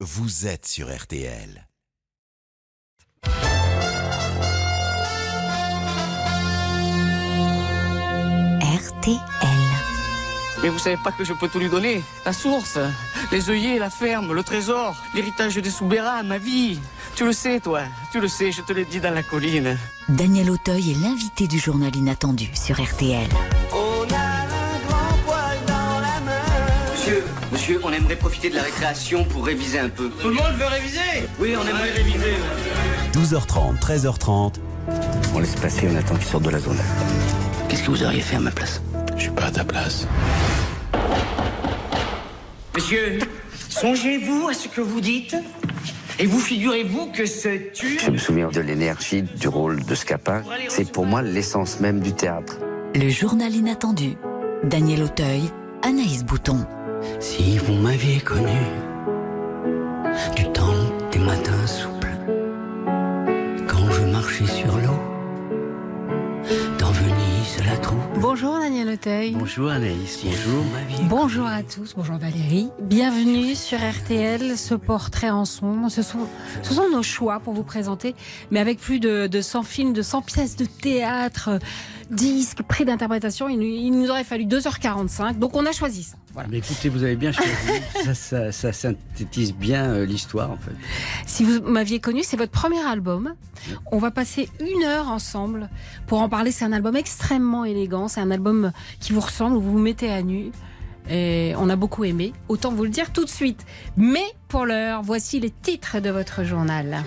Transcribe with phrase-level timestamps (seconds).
[0.00, 1.66] vous êtes sur RTL.
[8.60, 9.18] RTL.
[10.62, 12.02] Mais vous savez pas que je peux tout lui donner?
[12.26, 12.78] La source,
[13.32, 16.78] les œillets, la ferme, le trésor, l'héritage des Soubera, ma vie.
[17.14, 17.82] Tu le sais, toi.
[18.12, 19.78] Tu le sais, je te l'ai dit dans la colline.
[20.10, 23.28] Daniel Auteuil est l'invité du journal inattendu sur RTL.
[27.56, 30.10] Monsieur, on aimerait profiter de la récréation pour réviser un peu.
[30.10, 32.34] Tout le monde veut réviser Oui, on aimerait réviser.
[33.12, 34.56] 12h30, 13h30,
[35.34, 36.76] On laisse passer, on attend qu'il sorte de la zone.
[37.66, 38.82] Qu'est-ce que vous auriez fait à ma place?
[39.16, 40.06] Je suis pas à ta place.
[42.74, 43.20] Monsieur,
[43.70, 45.34] songez-vous à ce que vous dites
[46.18, 47.98] et vous figurez-vous que ce tube...
[48.04, 50.42] Je me souviens de l'énergie, du rôle de Scapin.
[50.68, 52.58] C'est pour moi l'essence même du théâtre.
[52.94, 54.18] Le journal inattendu.
[54.62, 55.44] Daniel Auteuil,
[55.82, 56.66] Anaïs Bouton.
[57.20, 58.58] Si vous m'aviez connu
[60.34, 60.72] du temps
[61.12, 62.16] des matins souples,
[63.68, 64.98] quand je marchais sur l'eau,
[66.78, 67.98] dans Venise la troupe.
[68.20, 69.32] Bonjour Daniel Auteuil.
[69.38, 70.64] Bonjour Anaïs, bonjour.
[71.08, 72.68] Bonjour à tous, bonjour Valérie.
[72.80, 75.88] Bienvenue sur RTL, ce portrait en son.
[75.88, 76.20] Ce sont,
[76.62, 78.14] ce sont nos choix pour vous présenter,
[78.50, 81.58] mais avec plus de, de 100 films, de 100 pièces de théâtre,
[82.10, 83.48] disques, prix d'interprétation.
[83.48, 86.16] Il, nous- il nous aurait fallu 2h45, donc on a choisi ça.
[86.36, 86.50] Voilà.
[86.52, 87.50] Mais écoutez, vous avez bien choisi.
[88.04, 90.72] ça, ça- ça synthétise bien euh, l'histoire en fait.
[91.26, 93.34] Si vous m'aviez connu, c'est votre premier album.
[93.90, 95.70] On va passer une heure ensemble
[96.06, 96.50] pour en parler.
[96.52, 98.08] C'est un album extrêmement élégant.
[98.08, 98.70] C'est un album
[99.00, 100.50] qui vous ressemble, où vous vous mettez à nu.
[101.08, 102.34] Et on a beaucoup aimé.
[102.48, 103.64] Autant vous le dire tout de suite.
[103.96, 107.02] Mais pour l'heure, voici les titres de votre journal.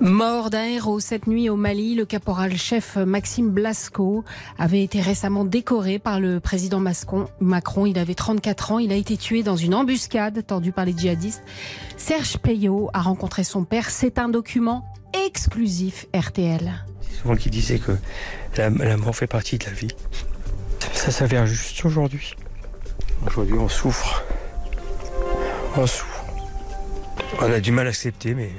[0.00, 4.24] Mort d'un héros cette nuit au Mali, le caporal-chef Maxime Blasco
[4.58, 6.80] avait été récemment décoré par le président
[7.40, 7.86] Macron.
[7.86, 8.78] Il avait 34 ans.
[8.78, 11.42] Il a été tué dans une embuscade tendue par les djihadistes.
[11.96, 13.90] Serge Payot a rencontré son père.
[13.90, 14.84] C'est un document
[15.26, 16.84] exclusif RTL.
[17.22, 17.92] souvent qui disait que
[18.56, 19.94] la, la mort fait partie de la vie.
[20.92, 22.34] Ça s'avère juste aujourd'hui.
[23.26, 24.24] Aujourd'hui, on souffre.
[25.76, 26.24] On souffre.
[27.40, 28.50] On a du mal à accepter, mais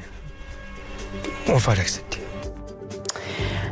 [1.48, 2.20] on va l'accepter.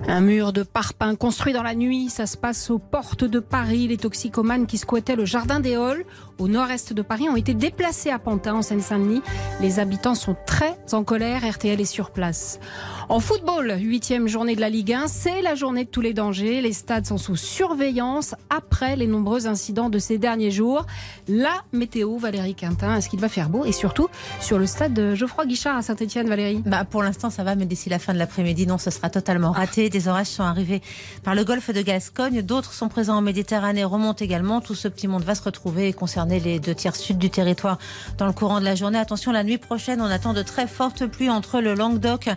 [0.07, 3.87] Un mur de parpaing construit dans la nuit, ça se passe aux portes de Paris.
[3.87, 6.05] Les toxicomanes qui squattaient le jardin des Halles,
[6.39, 9.21] au nord-est de Paris, ont été déplacés à Pantin, en Seine-Saint-Denis.
[9.61, 11.49] Les habitants sont très en colère.
[11.49, 12.59] RTL est sur place.
[13.07, 16.61] En football, huitième journée de la Ligue 1, c'est la journée de tous les dangers.
[16.61, 20.85] Les stades sont sous surveillance après les nombreux incidents de ces derniers jours.
[21.27, 23.63] La météo, Valérie Quintin, est-ce qu'il va faire beau?
[23.63, 24.07] Et surtout,
[24.41, 27.65] sur le stade de Geoffroy Guichard à Saint-Etienne, Valérie Bah, pour l'instant, ça va, mais
[27.65, 29.89] d'ici la fin de l'après-midi, non, ce sera totalement raté.
[29.89, 30.81] Des orages sont arrivés
[31.23, 32.41] par le golfe de Gascogne.
[32.41, 34.61] D'autres sont présents en Méditerranée, remontent également.
[34.61, 37.77] Tout ce petit monde va se retrouver et concerner les deux tiers sud du territoire
[38.17, 38.97] dans le courant de la journée.
[38.97, 42.29] Attention, la nuit prochaine, on attend de très fortes pluies entre le Languedoc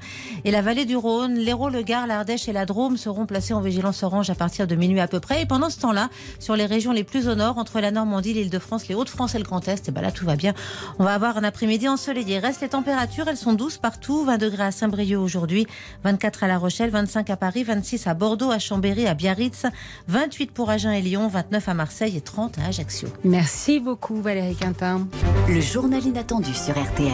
[0.45, 1.35] et la vallée du Rhône.
[1.35, 4.75] L'Hérault, le Gard, l'Ardèche et la Drôme seront placés en vigilance orange à partir de
[4.75, 5.43] minuit à peu près.
[5.43, 8.51] Et pendant ce temps-là, sur les régions les plus au nord, entre la Normandie, l'île
[8.51, 10.55] de France, les Hauts-de-France et le Grand Est, et ben là, tout va bien.
[10.99, 12.39] On va avoir un après-midi ensoleillé.
[12.39, 14.25] Restent les températures, elles sont douces partout.
[14.25, 15.67] 20 degrés à Saint-Brieuc aujourd'hui,
[16.05, 19.67] 24 à La Rochelle, 25 à Paris, 26 à Bordeaux, à Chambéry, à Biarritz,
[20.09, 23.09] 28 pour Agen et Lyon, 29 à Marseille et 30 à Ajaccio.
[23.25, 25.09] Merci beaucoup, Valérie Quintin.
[25.49, 27.13] Le journal inattendu sur RTL.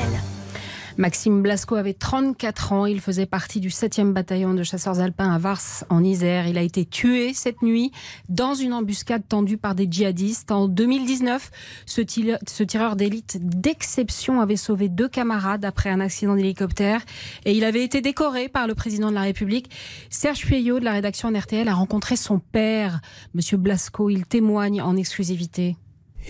[0.96, 2.86] Maxime Blasco avait 34 ans.
[2.86, 5.60] Il faisait partie du 7e bataillon de chasseurs alpins à Vars,
[5.90, 6.46] en Isère.
[6.46, 7.90] Il a été tué cette nuit
[8.28, 10.52] dans une embuscade tendue par des djihadistes.
[10.52, 11.50] En 2019,
[11.84, 17.00] ce, tire- ce tireur d'élite d'exception avait sauvé deux camarades après un accident d'hélicoptère.
[17.44, 19.70] Et il avait été décoré par le président de la République.
[20.10, 23.00] Serge Puyot de la rédaction de RTL a rencontré son père,
[23.34, 24.10] Monsieur Blasco.
[24.10, 25.76] Il témoigne en exclusivité.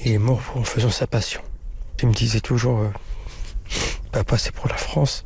[0.03, 1.41] Il est mort en faisant sa passion.
[2.03, 2.91] Il me disait toujours, euh,
[4.12, 5.25] papa, c'est pour la France.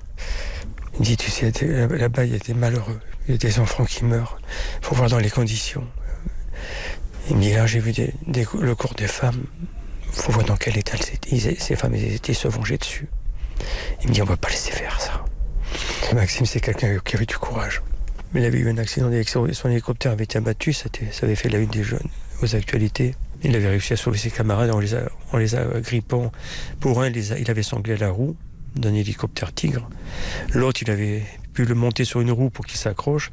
[0.95, 3.59] Il me dit, tu sais, là-bas, il y a des malheureux, il y a des
[3.59, 4.39] enfants qui meurent.
[4.81, 5.87] Il faut voir dans les conditions.
[7.29, 7.93] Il me dit, là, j'ai vu
[8.27, 9.45] le cours des femmes.
[10.07, 13.09] Il faut voir dans quel état ces femmes étaient se venger dessus.
[14.03, 15.25] Il me dit, on va pas laisser faire ça.
[16.15, 17.83] Maxime, c'est quelqu'un qui avait du courage.
[18.33, 19.55] Mais il avait eu un accident d'hélicoptère.
[19.55, 20.73] Son hélicoptère avait été abattu.
[20.73, 22.09] Ça, ça avait fait la une des jeunes
[22.43, 23.15] aux actualités.
[23.45, 24.95] Il avait réussi à sauver ses camarades en les,
[25.33, 26.33] en les agrippant.
[26.81, 28.37] Pour un, il, avait sanglé la roue
[28.75, 29.89] d'un hélicoptère Tigre.
[30.55, 33.31] L'autre, il avait pu le monter sur une roue pour qu'il s'accroche.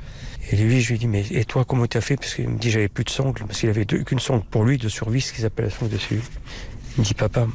[0.52, 2.18] Et lui, je lui dis, mais et toi, comment tu as fait?
[2.18, 3.44] Parce qu'il me dit, j'avais plus de sangle.
[3.46, 6.22] Parce qu'il avait qu'une sangle pour lui de survie, ce qu'ils appellent la sangle dessus.
[6.98, 7.48] Il me dit, papa,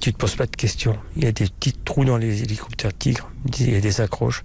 [0.00, 0.98] tu te poses pas de questions.
[1.16, 3.30] Il y a des petits trous dans les hélicoptères Tigre.
[3.46, 4.44] Il dit, y a des accroches.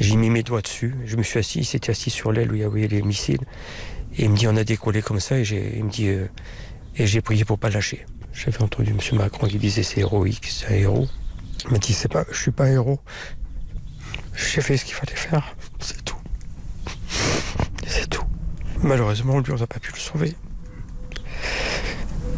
[0.00, 0.94] J'ai mis mes doigts dessus.
[1.06, 1.60] Je me suis assis.
[1.60, 3.44] Il s'était assis sur l'aile où il y avait les missiles.
[4.16, 5.38] Et il me dit, on a décollé comme ça.
[5.38, 5.44] Et
[5.76, 6.26] il me dit, euh,
[6.96, 8.06] et j'ai prié pour pas lâcher.
[8.32, 9.18] j'avais entendu M.
[9.18, 11.08] Macron qui disait c'est héroïque, c'est un héros.
[11.64, 13.00] Il m'a dit c'est pas, je suis pas un héros.
[14.34, 16.16] J'ai fait ce qu'il fallait faire, c'est tout.
[17.86, 18.24] C'est tout.
[18.82, 20.34] Malheureusement, lui, on n'a pas pu le sauver.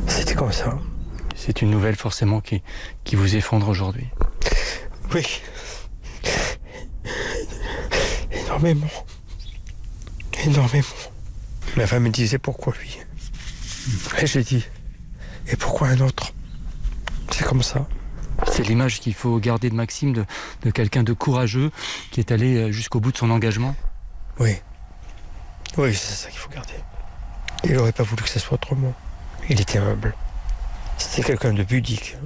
[0.08, 0.78] C'était comme ça.
[1.34, 2.62] C'est une nouvelle forcément qui,
[3.04, 4.08] qui vous effondre aujourd'hui.
[5.14, 5.24] Oui.
[8.32, 8.90] Énormément.
[10.44, 10.86] Énormément.
[11.76, 12.98] Ma femme me disait pourquoi lui?
[14.20, 14.64] Et j'ai dit,
[15.46, 16.32] et pourquoi un autre?
[17.30, 17.86] C'est comme ça.
[18.50, 20.24] C'est l'image qu'il faut garder de Maxime, de,
[20.62, 21.70] de quelqu'un de courageux
[22.10, 23.76] qui est allé euh, jusqu'au bout de son engagement.
[24.38, 24.56] Oui.
[25.76, 26.74] Oui, c'est ça qu'il faut garder.
[27.64, 28.94] Il n'aurait pas voulu que ça soit autrement.
[29.48, 30.14] Il était humble.
[30.98, 32.16] C'était quelqu'un de pudique.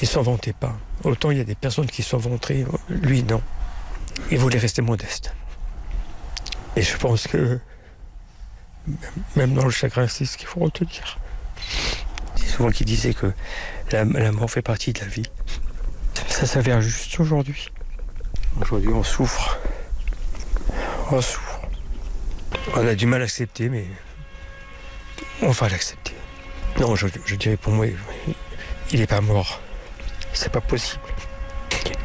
[0.00, 0.76] Il s'en vantait pas.
[1.04, 3.42] Autant il y a des personnes qui s'en vanteraient, lui non.
[4.30, 5.34] Il voulait rester modeste.
[6.76, 7.60] Et je pense que
[9.36, 11.18] même dans le chagrin, c'est ce qu'il faut retenir.
[12.36, 13.32] C'est souvent qu'il disait que
[13.92, 15.26] la, la, mort fait partie de la vie.
[16.28, 17.70] Ça s'avère juste aujourd'hui.
[18.60, 19.58] Aujourd'hui, on souffre.
[21.10, 21.60] On souffre.
[22.74, 23.86] On a du mal à accepter, mais
[25.42, 26.14] on va l'accepter.
[26.80, 27.86] Non, je, je, dirais pour moi,
[28.92, 29.60] il n'est pas mort.
[30.32, 31.02] C'est pas possible.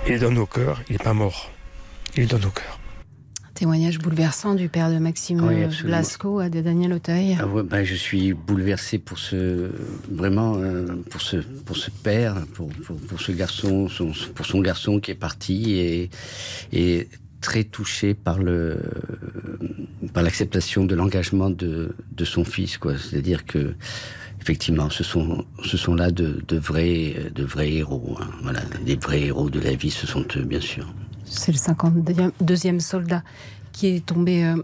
[0.05, 1.51] Il est dans nos cœurs, il n'est pas mort.
[2.15, 2.79] Il est dans nos cœurs.
[3.53, 7.37] Témoignage bouleversant du père de Maxime oui, Blasco à de Daniel Auteuil.
[7.39, 9.69] Ah ouais, bah, je suis bouleversé pour ce
[10.11, 14.59] vraiment euh, pour ce pour ce père, pour, pour, pour ce garçon, son, pour son
[14.61, 16.09] garçon qui est parti et
[16.71, 17.07] et
[17.41, 18.79] très touché par le
[20.13, 22.97] par l'acceptation de l'engagement de de son fils quoi.
[22.97, 23.75] C'est-à-dire que
[24.41, 28.17] effectivement, ce sont, ce sont là de, de vrais, de vrais héros.
[28.19, 28.27] Hein.
[28.41, 30.85] Voilà, des vrais héros de la vie, ce sont eux, bien sûr.
[31.33, 33.23] C'est le 52e soldat
[33.71, 34.55] qui est tombé euh,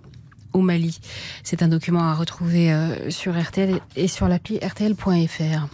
[0.53, 0.99] au Mali.
[1.43, 5.67] C'est un document à retrouver euh, sur RTL et sur l'appli RTL.fr.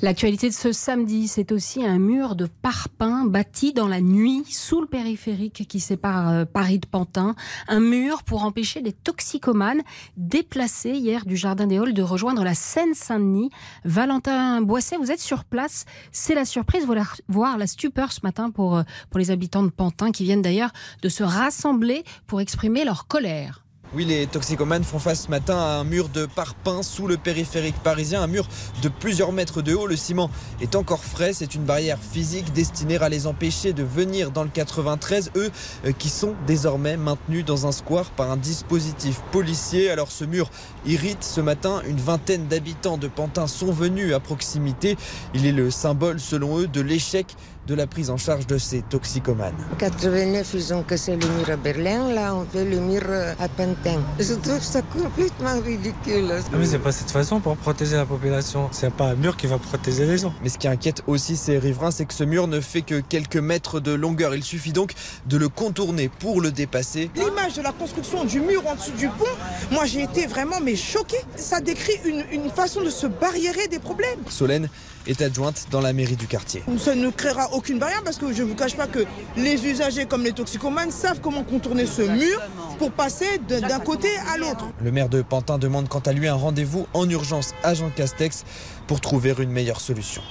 [0.00, 4.80] L'actualité de ce samedi, c'est aussi un mur de parpaing bâti dans la nuit sous
[4.80, 7.34] le périphérique qui sépare euh, Paris de Pantin.
[7.66, 9.82] Un mur pour empêcher les toxicomanes
[10.16, 13.50] déplacés hier du Jardin des Halles de rejoindre la Seine-Saint-Denis.
[13.84, 15.84] Valentin Boisset, vous êtes sur place.
[16.12, 16.86] C'est la surprise,
[17.26, 20.70] voir la stupeur ce matin pour, euh, pour les habitants de Pantin qui viennent d'ailleurs
[21.02, 23.64] de se rassembler pour exprimer leur colère.
[23.94, 27.76] Oui, les toxicomanes font face ce matin à un mur de parpaing sous le périphérique
[27.82, 28.46] parisien, un mur
[28.82, 29.86] de plusieurs mètres de haut.
[29.86, 30.28] Le ciment
[30.60, 34.50] est encore frais, c'est une barrière physique destinée à les empêcher de venir dans le
[34.50, 35.50] 93, eux
[35.86, 39.88] euh, qui sont désormais maintenus dans un square par un dispositif policier.
[39.88, 40.50] Alors ce mur
[40.84, 44.98] irrite ce matin, une vingtaine d'habitants de Pantin sont venus à proximité.
[45.32, 47.34] Il est le symbole selon eux de l'échec
[47.68, 49.54] de la prise en charge de ces toxicomanes.
[49.72, 53.02] En 89, ils ont cassé le mur à Berlin, là on fait le mur
[53.38, 54.00] à Pantin.
[54.18, 56.28] Je trouve ça complètement ridicule.
[56.50, 58.68] Non mais c'est pas cette façon pour protéger la population.
[58.72, 60.32] C'est pas un mur qui va protéger les gens.
[60.42, 63.36] Mais ce qui inquiète aussi ces riverains, c'est que ce mur ne fait que quelques
[63.36, 64.34] mètres de longueur.
[64.34, 64.94] Il suffit donc
[65.26, 67.10] de le contourner pour le dépasser.
[67.16, 69.24] L'image de la construction du mur en dessous du pont,
[69.70, 71.18] moi j'ai été vraiment mais choqué.
[71.36, 74.20] Ça décrit une, une façon de se barriérer des problèmes.
[74.30, 74.70] Solène
[75.08, 76.62] est adjointe dans la mairie du quartier.
[76.78, 79.04] Ça ne créera aucune barrière parce que je ne vous cache pas que
[79.36, 82.40] les usagers comme les toxicomanes savent comment contourner ce mur
[82.78, 84.66] pour passer d'un côté à l'autre.
[84.82, 88.44] Le maire de Pantin demande quant à lui un rendez-vous en urgence à Jean Castex
[88.86, 90.22] pour trouver une meilleure solution.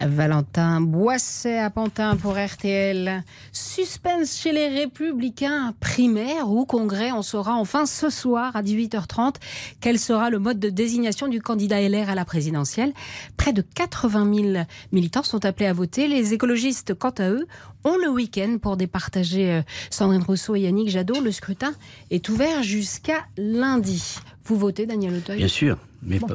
[0.00, 3.22] Valentin Boisset à Pantin pour RTL.
[3.52, 7.12] Suspense chez les Républicains, primaire ou congrès.
[7.12, 9.34] On saura enfin ce soir à 18h30
[9.80, 12.92] quel sera le mode de désignation du candidat LR à la présidentielle.
[13.36, 16.08] Près de 80 000 militants sont appelés à voter.
[16.08, 17.46] Les écologistes, quant à eux,
[17.84, 21.20] ont le week-end pour départager euh, Sandrine Rousseau et Yannick Jadot.
[21.20, 21.72] Le scrutin
[22.10, 24.18] est ouvert jusqu'à lundi.
[24.46, 26.28] Vous votez, Daniel Auteuil Bien sûr, mais bon.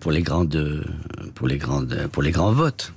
[0.00, 0.84] pour les grandes,
[1.34, 2.92] pour les grandes, pour les grands votes.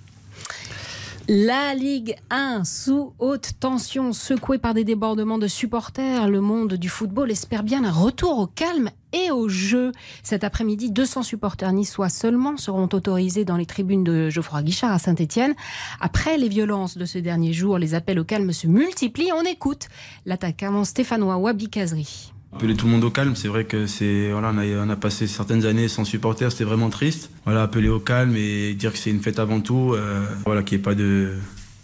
[1.30, 6.88] La Ligue 1 sous haute tension, secouée par des débordements de supporters, le monde du
[6.88, 9.92] football espère bien un retour au calme et au jeu.
[10.24, 15.00] Cet après-midi, 200 supporters niçois seulement seront autorisés dans les tribunes de Geoffroy Guichard à
[15.00, 15.54] Saint-Etienne.
[16.00, 19.34] Après les violences de ce dernier jour, les appels au calme se multiplient.
[19.34, 19.90] On écoute
[20.26, 22.32] l'attaquant stéphanois Wabi Kazri.
[22.54, 25.66] Appeler tout le monde au calme, c'est vrai que c'est voilà, on a, passé certaines
[25.66, 27.30] années sans supporters, c'était vraiment triste.
[27.46, 30.78] Voilà, appeler au calme et dire que c'est une fête avant tout, euh, voilà, qu'il
[30.78, 31.34] n'y ait pas de,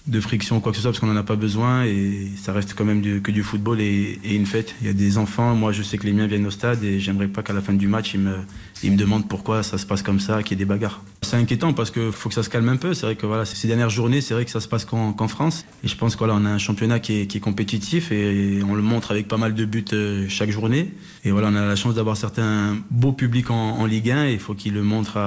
[0.05, 2.51] de friction ou quoi que ce soit parce qu'on n'en a pas besoin et ça
[2.51, 4.75] reste quand même que du football et, une fête.
[4.81, 6.99] Il y a des enfants, moi je sais que les miens viennent au stade et
[6.99, 8.35] j'aimerais pas qu'à la fin du match ils me,
[8.83, 11.01] ils me demandent pourquoi ça se passe comme ça, qu'il y ait des bagarres.
[11.21, 12.93] C'est inquiétant parce qu'il faut que ça se calme un peu.
[12.93, 15.27] C'est vrai que voilà, ces dernières journées, c'est vrai que ça se passe qu'en qu
[15.27, 15.65] France.
[15.83, 18.81] Et je pense qu'on a un championnat qui est, qui est, compétitif et on le
[18.81, 19.85] montre avec pas mal de buts
[20.27, 20.91] chaque journée.
[21.23, 24.39] Et voilà, on a la chance d'avoir certains beaux publics en, Ligue 1 et il
[24.39, 25.17] faut qu'ils le montrent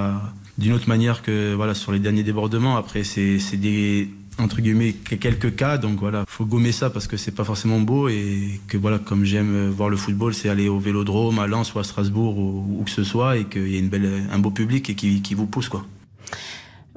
[0.57, 2.77] d'une autre manière que voilà sur les derniers débordements.
[2.77, 5.77] Après, c'est des entre guillemets quelques cas.
[5.77, 9.23] Donc voilà faut gommer ça parce que c'est pas forcément beau et que voilà comme
[9.23, 12.83] j'aime voir le football c'est aller au Vélodrome à Lens ou à Strasbourg ou où
[12.83, 15.33] que ce soit et qu'il y ait une belle un beau public et qui, qui
[15.33, 15.85] vous pousse quoi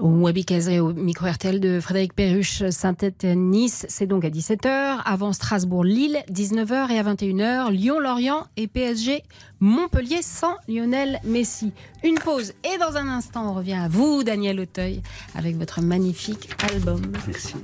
[0.01, 4.99] Wabi Kazé au micro RTL de Frédéric Perruche, Saint-Etienne-Nice, c'est donc à 17h.
[5.05, 9.23] Avant Strasbourg-Lille, 19h et à 21h, Lyon-Lorient et PSG
[9.61, 11.73] Montpellier sans Lionel Messi.
[12.03, 15.03] Une pause et dans un instant, on revient à vous, Daniel Auteuil,
[15.35, 17.03] avec votre magnifique album.
[17.27, 17.57] Merci.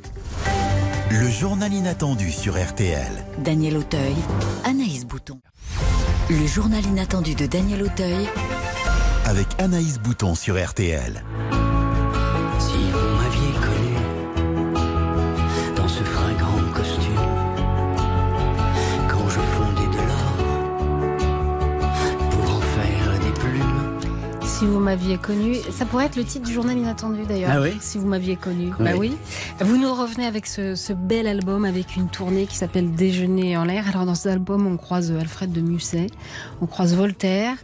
[1.11, 3.13] Le journal inattendu sur RTL.
[3.39, 4.17] Daniel Auteuil,
[4.65, 5.41] Anaïs Bouton.
[6.29, 8.27] Le journal inattendu de Daniel Auteuil
[9.27, 11.23] Avec Anaïs Bouton sur RTL.
[24.59, 27.51] Si vous m'aviez connu, ça pourrait être le titre du journal inattendu d'ailleurs.
[27.53, 28.69] Ah oui Si vous m'aviez connu.
[28.79, 28.85] Oui.
[28.87, 29.13] Bah oui.
[29.61, 33.65] Vous nous revenez avec ce, ce bel album avec une tournée qui s'appelle Déjeuner en
[33.65, 33.87] l'air.
[33.87, 36.07] Alors dans cet album, on croise Alfred de Musset,
[36.63, 37.55] on croise Voltaire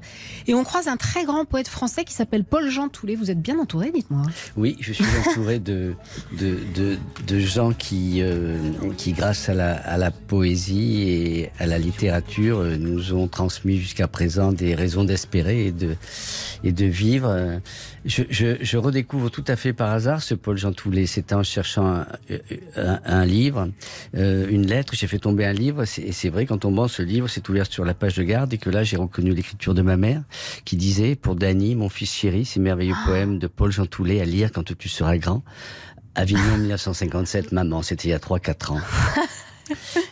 [0.46, 3.14] et on croise un très grand poète français qui s'appelle Paul-Jean Toulet.
[3.14, 4.26] Vous êtes bien entouré, dites-moi.
[4.58, 5.94] Oui, je suis entouré de,
[6.38, 8.58] de, de, de gens qui, euh,
[8.98, 13.78] qui, grâce à la, à la poésie et à la littérature, euh, nous ont transmis
[13.78, 15.96] jusqu'à présent des raisons d'espérer et de,
[16.64, 17.28] et de vivre.
[17.28, 17.58] Euh,
[18.04, 21.06] Je, je, je redécouvre tout à fait par hasard ce Paul Jean Toulet.
[21.06, 22.06] C'était en cherchant un,
[22.76, 23.68] un, un livre,
[24.16, 24.94] euh, une lettre.
[24.96, 25.84] J'ai fait tomber un livre.
[25.98, 28.58] Et c'est vrai qu'en tombant ce livre, c'est ouvert sur la page de garde et
[28.58, 30.22] que là, j'ai reconnu l'écriture de ma mère
[30.64, 34.24] qui disait pour Dany, mon fils chéri, ces merveilleux poèmes de Paul Jean Toulet à
[34.24, 35.42] lire quand tu seras grand.
[36.14, 38.80] Avignon 1957, maman, c'était il y a 3-4 ans.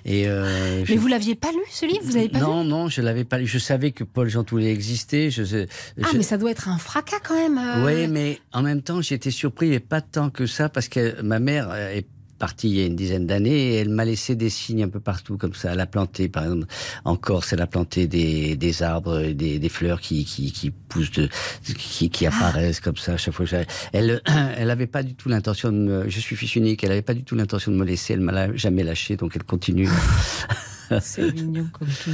[0.04, 2.00] Et euh, Mais vous l'aviez pas lu ce livre?
[2.04, 3.46] Vous avez pas non, lu non, je l'avais pas lu.
[3.46, 5.30] Je savais que Paul Jean Toulet existait.
[5.30, 5.66] Je,
[6.02, 7.58] Ah, mais ça doit être un fracas quand même.
[7.58, 7.84] euh.
[7.86, 11.38] oui, mais en même temps, j'étais surpris, et pas tant que ça, parce que ma
[11.38, 12.06] mère est
[12.40, 14.98] partie il y a une dizaine d'années et elle m'a laissé des signes un peu
[14.98, 15.72] partout comme ça.
[15.72, 16.66] Elle a planté, par exemple,
[17.04, 21.12] en Corse, elle a planté des, des arbres, des, des fleurs qui, qui, qui poussent,
[21.12, 21.28] de,
[21.62, 23.46] qui, qui apparaissent comme ça à chaque fois.
[23.46, 23.56] que.
[23.92, 24.20] Elle,
[24.56, 26.08] elle avait pas du tout l'intention de me.
[26.08, 26.82] Je suis fils unique.
[26.82, 28.14] Elle avait pas du tout l'intention de me laisser.
[28.14, 29.88] Elle m'a jamais lâché, donc elle continue.
[31.00, 32.10] C'est mignon comme tout.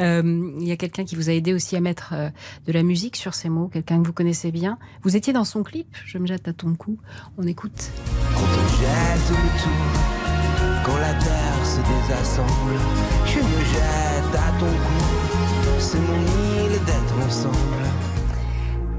[0.00, 2.28] Euh, Il y a quelqu'un qui vous a aidé aussi à mettre euh,
[2.66, 4.78] de la musique sur ces mots, quelqu'un que vous connaissez bien.
[5.02, 6.98] Vous étiez dans son clip, Je me jette à ton cou.
[7.38, 7.90] On écoute.
[8.34, 12.78] Quand on jette le tout, quand la terre se désassemble,
[13.26, 15.78] je me jette à ton cou.
[15.78, 16.20] C'est mon
[16.66, 17.56] île d'être ensemble.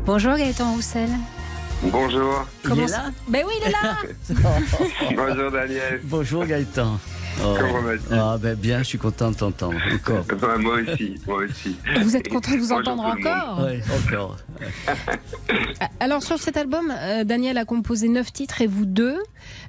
[0.06, 1.10] Bonjour Gaëtan Roussel.
[1.84, 2.46] Bonjour.
[2.64, 3.98] Comment ça Ben oui, il est là
[5.16, 6.00] Bonjour Daniel.
[6.04, 7.00] Bonjour Gaëtan.
[7.44, 7.56] Oh.
[7.60, 10.26] Comment vas-tu Ah ben bien, je suis content de t'entendre encore.
[10.30, 11.76] Ouais, Moi aussi, moi aussi.
[12.02, 14.38] Vous êtes content de vous entendre encore Ouais, encore.
[16.00, 19.18] Alors sur cet album, euh, Daniel a composé neuf titres et vous deux.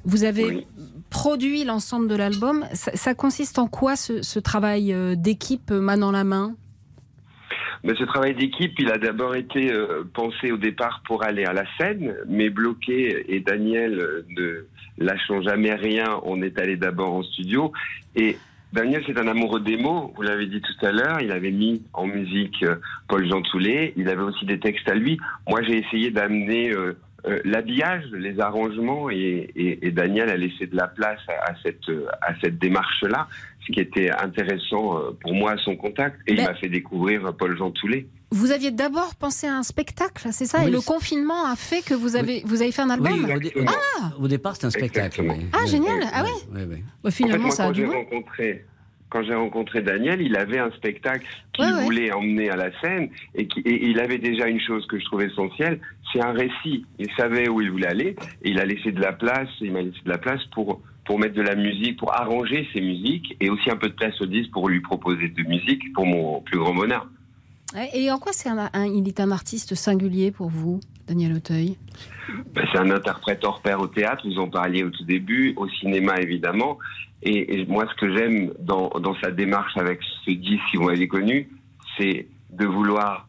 [0.05, 0.67] Vous avez
[1.09, 2.67] produit l'ensemble de l'album.
[2.75, 6.55] Ça, ça consiste en quoi ce, ce travail euh, d'équipe euh, main dans la main?
[7.85, 11.53] Mais ce travail d'équipe, il a d'abord été euh, pensé au départ pour aller à
[11.53, 17.13] la scène, mais bloqué et Daniel euh, ne lâchant jamais rien, on est allé d'abord
[17.13, 17.73] en studio
[18.15, 18.37] et
[18.73, 21.83] Daniel, c'est un amoureux des mots, vous l'avez dit tout à l'heure, il avait mis
[21.93, 22.77] en musique euh,
[23.09, 25.19] Paul Jean Toulet, il avait aussi des textes à lui.
[25.49, 26.73] Moi, j'ai essayé d'amener
[27.45, 31.91] l'habillage, les arrangements, et, Daniel a laissé de la place à, cette,
[32.23, 33.29] à cette démarche-là,
[33.67, 36.69] ce qui était intéressant euh, pour moi à son contact, et il Ben- m'a fait
[36.69, 38.07] découvrir euh, Paul Jean Toulet.
[38.31, 40.67] Vous aviez d'abord pensé à un spectacle, c'est ça?
[40.67, 43.13] Et le confinement a fait que vous avez, vous avez fait un album?
[43.27, 45.23] Oui, au, dé- au- Ah au départ, c'est un spectacle.
[45.53, 45.99] Ah, génial.
[46.01, 46.77] oui, Ah ouais oui, oui.
[47.05, 48.65] Bah, Finalement, en fait, moi, ça a rencontré
[49.11, 51.83] quand j'ai rencontré Daniel, il avait un spectacle qu'il Ouais, ouais.
[51.85, 55.05] voulait emmener à la scène et, qui, et il avait déjà une chose que je
[55.05, 56.87] trouvais essentielle, c'est un récit.
[56.99, 59.83] Il savait où il voulait aller et il a laissé de la place, il m'a
[59.83, 63.51] laissé de la place pour pour mettre de la musique, pour arranger ses musiques et
[63.51, 66.59] aussi un peu de place au disque pour lui proposer de musique pour mon plus
[66.59, 67.09] grand bonheur.
[67.95, 70.79] Et en quoi c'est un, un- il est un artiste singulier pour vous,
[71.09, 71.77] Daniel Auteuil?
[72.55, 75.69] Ben, c'est un interprète hors pair au théâtre, vous en parliez au tout début, au
[75.69, 76.79] cinéma évidemment.
[77.23, 80.85] Et, et moi, ce que j'aime dans, dans sa démarche avec ce disque, si vous
[80.85, 81.49] m'avez connu,
[81.97, 83.27] c'est de vouloir,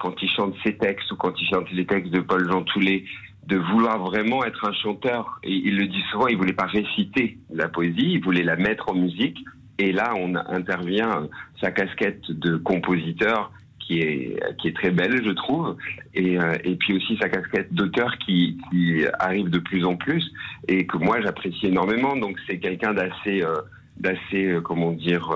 [0.00, 3.04] quand il chante ses textes ou quand il chante les textes de Paul Jean Toulet,
[3.46, 5.40] de vouloir vraiment être un chanteur.
[5.42, 8.90] Et il le dit souvent, il voulait pas réciter la poésie, il voulait la mettre
[8.90, 9.38] en musique.
[9.78, 11.28] Et là, on intervient
[11.60, 15.76] sa casquette de compositeur qui est, qui est très belle, je trouve,
[16.14, 20.24] et, euh, et puis aussi sa casquette d'auteur qui, qui arrive de plus en plus
[20.68, 22.16] et que moi j'apprécie énormément.
[22.16, 23.56] Donc c'est quelqu'un d'assez, euh,
[23.98, 25.30] d'assez, euh, comment dire,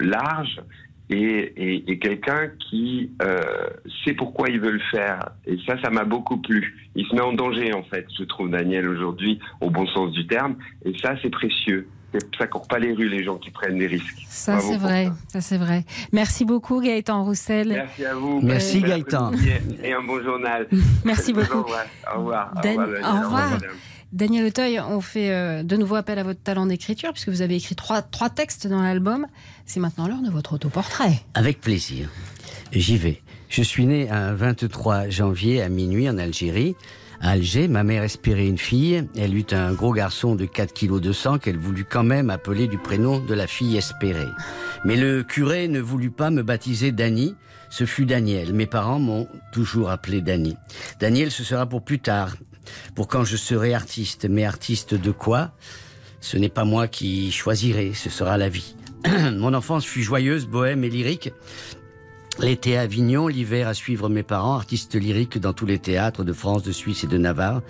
[0.00, 0.60] large
[1.10, 3.42] et, et, et quelqu'un qui euh,
[4.04, 5.20] sait pourquoi il veut le faire.
[5.46, 6.88] Et ça, ça m'a beaucoup plu.
[6.96, 10.26] Il se met en danger, en fait, je trouve, Daniel, aujourd'hui, au bon sens du
[10.26, 10.56] terme.
[10.84, 11.88] Et ça, c'est précieux.
[12.38, 14.24] Ça court pas les rues, les gens qui prennent des risques.
[14.28, 15.08] Ça, c'est vrai.
[15.28, 15.82] Ça, c'est vrai.
[16.12, 17.68] Merci beaucoup, Gaëtan Roussel.
[17.70, 18.40] Merci à vous.
[18.40, 19.32] Merci, Gaëtan.
[19.82, 20.68] Et un bon journal.
[21.04, 21.58] Merci beaucoup.
[21.58, 22.52] Au revoir.
[22.56, 23.04] Au Dan- revoir, Daniel.
[23.04, 23.58] au revoir.
[24.14, 27.56] Daniel Auteuil, on fait euh, de nouveau appel à votre talent d'écriture, puisque vous avez
[27.56, 29.26] écrit trois, trois textes dans l'album.
[29.66, 31.20] C'est maintenant l'heure de votre autoportrait.
[31.34, 32.08] Avec plaisir.
[32.70, 33.22] J'y vais.
[33.48, 36.76] Je suis né un 23 janvier à minuit en Algérie.
[37.20, 39.04] À Alger, ma mère espérait une fille.
[39.18, 42.68] Elle eut un gros garçon de 4 kg de sang qu'elle voulut quand même appeler
[42.68, 44.30] du prénom de la fille espérée.
[44.84, 47.34] Mais le curé ne voulut pas me baptiser Dany.
[47.68, 48.54] Ce fut Daniel.
[48.54, 50.56] Mes parents m'ont toujours appelé Dany.
[51.00, 52.36] Daniel, ce sera pour plus tard.
[52.94, 54.26] Pour quand je serai artiste.
[54.28, 55.52] Mais artiste de quoi?
[56.20, 58.74] Ce n'est pas moi qui choisirai, ce sera la vie.
[59.36, 61.30] Mon enfance fut joyeuse, bohème et lyrique.
[62.40, 66.32] L'été à Avignon, l'hiver à suivre mes parents, artistes lyriques dans tous les théâtres de
[66.32, 67.62] France, de Suisse et de Navarre.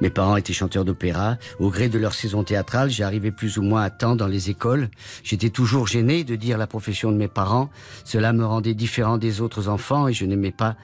[0.00, 1.36] Mes parents étaient chanteurs d'opéra.
[1.60, 4.88] Au gré de leur saison théâtrale, j'arrivais plus ou moins à temps dans les écoles.
[5.22, 7.70] J'étais toujours gêné de dire la profession de mes parents.
[8.04, 10.74] Cela me rendait différent des autres enfants et je n'aimais pas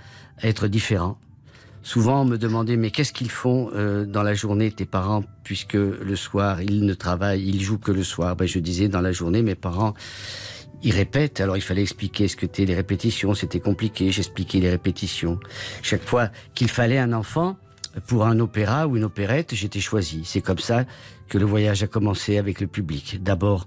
[0.43, 1.19] être différent.
[1.87, 5.75] Souvent, on me demandait mais qu'est-ce qu'ils font euh, dans la journée tes parents puisque
[5.75, 8.35] le soir ils ne travaillent, ils jouent que le soir?
[8.35, 9.95] Ben, je disais dans la journée mes parents
[10.83, 14.69] ils répètent, alors il fallait expliquer ce que étaient les répétitions, c'était compliqué, j'expliquais les
[14.69, 15.39] répétitions.
[15.81, 17.57] Chaque fois qu'il fallait un enfant
[18.09, 20.23] pour un opéra ou une opérette, j'étais choisi.
[20.25, 20.87] C'est comme ça
[21.29, 23.23] que le voyage a commencé avec le public.
[23.23, 23.65] D'abord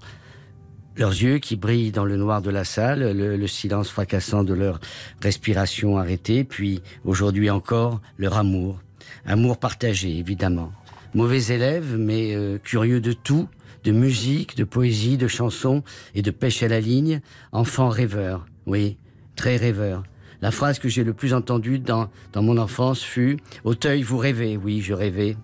[0.96, 4.54] leurs yeux qui brillent dans le noir de la salle, le, le silence fracassant de
[4.54, 4.80] leur
[5.22, 8.80] respiration arrêtée, puis aujourd'hui encore leur amour.
[9.24, 10.72] Amour partagé, évidemment.
[11.14, 13.48] Mauvais élève, mais euh, curieux de tout,
[13.84, 15.82] de musique, de poésie, de chansons
[16.14, 17.20] et de pêche à la ligne.
[17.52, 18.96] Enfant rêveur, oui,
[19.36, 20.04] très rêveur.
[20.42, 24.56] La phrase que j'ai le plus entendue dans, dans mon enfance fut «Auteuil, vous rêvez».
[24.62, 25.36] Oui, je rêvais.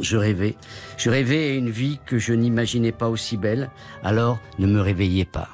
[0.00, 0.56] Je rêvais.
[0.96, 3.70] Je rêvais à une vie que je n'imaginais pas aussi belle.
[4.02, 5.48] Alors, ne me réveillez pas.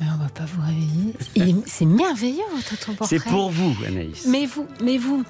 [0.00, 1.14] Mais on va pas vous réveiller.
[1.36, 3.18] Il- C'est merveilleux votre autoportrait.
[3.18, 4.26] C'est pour vous, Anaïs.
[4.28, 5.24] Mais vous, mais vous,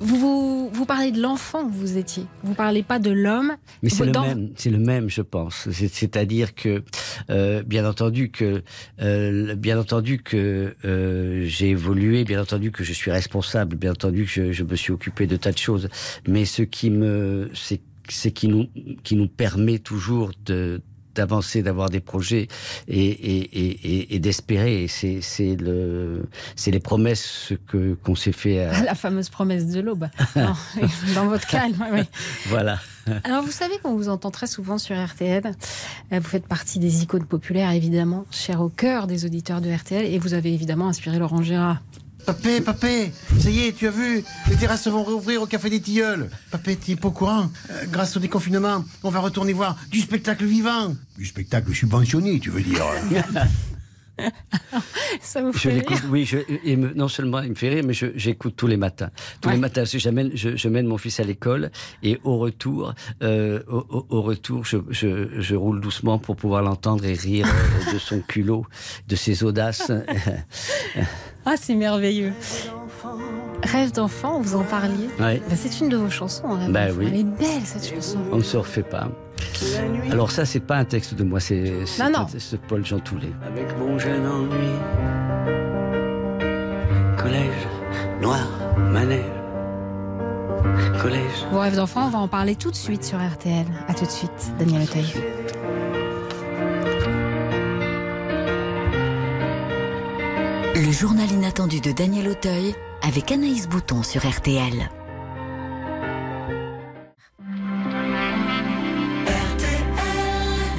[0.00, 2.24] vous, vous, vous parlez de l'enfant que vous étiez.
[2.42, 3.56] Vous parlez pas de l'homme.
[3.82, 5.68] Mais c'est le même, c'est le même, je pense.
[5.70, 6.82] C'est- C'est-à-dire que,
[7.30, 8.62] euh, bien entendu que,
[9.00, 14.24] euh, bien entendu que euh, j'ai évolué, bien entendu que je suis responsable, bien entendu
[14.24, 15.88] que je, je me suis occupé de tas de choses.
[16.28, 18.66] Mais ce qui me, c'est, c'est qui nous,
[19.02, 20.80] qui nous permet toujours de
[21.16, 22.46] d'avancer, d'avoir des projets
[22.88, 24.86] et, et, et, et- et d'espérer.
[24.88, 28.60] C'est, c'est le, c'est les promesses que qu'on s'est fait.
[28.64, 30.06] à- La fameuse promesse de l'aube.
[31.14, 32.02] Dans votre calme, oui.
[32.46, 32.78] Voilà.
[33.24, 35.42] Alors vous savez qu'on vous entend très souvent sur RTL.
[35.46, 40.04] Euh, Vous faites partie des icônes populaires, évidemment, chères au cœur des auditeurs de RTL.
[40.04, 41.80] Et vous avez évidemment inspiré Laurent Gérard.
[42.26, 45.80] Papé, papé, ça y est, tu as vu, les terrasses vont réouvrir au Café des
[45.80, 46.28] Tilleuls.
[46.50, 50.00] Papé, tu es pas au courant Euh, Grâce au déconfinement, on va retourner voir du
[50.00, 50.94] spectacle vivant.
[51.16, 52.84] Du spectacle subventionné, tu veux dire
[55.20, 56.24] Ça vous Je fait rire oui.
[56.24, 59.10] Je, et me- non seulement il me fait rire, mais je- j'écoute tous les matins.
[59.40, 61.70] Tous les matins, parce que j'amène, je, je mène mon fils à l'école
[62.02, 66.62] et au retour, euh, au, au- au retour, je, je, je roule doucement pour pouvoir
[66.62, 68.64] l'entendre et rire euh, de son culot,
[69.08, 69.90] de ses audaces.
[71.48, 72.32] Ah, c'est merveilleux.
[73.72, 75.08] Rêve d'enfant, vous en parliez.
[75.18, 75.42] Ouais.
[75.48, 76.48] Bah, c'est une de vos chansons.
[76.48, 76.98] Rêve Bah d'enfant.
[77.00, 77.06] oui.
[77.12, 78.18] Elle est belle cette chanson.
[78.32, 79.08] On ne se refait pas.
[80.10, 82.18] Alors ça, c'est pas un texte de moi, c'est c'est Non, non.
[82.20, 83.32] un texte de Paul Jean Toulet.
[83.46, 84.70] avec mon jeune ennui.
[87.18, 87.66] Collège,
[88.22, 88.46] noir,
[88.92, 89.24] manège.
[91.02, 91.46] Collège.
[91.50, 93.66] Vos rêves d'enfant, on va en parler tout de suite sur RTL.
[93.88, 95.12] À tout de suite, Daniel Auteuil.
[100.74, 102.74] Le journal inattendu de Daniel Auteuil
[103.06, 104.90] avec Anaïs Bouton sur RTL.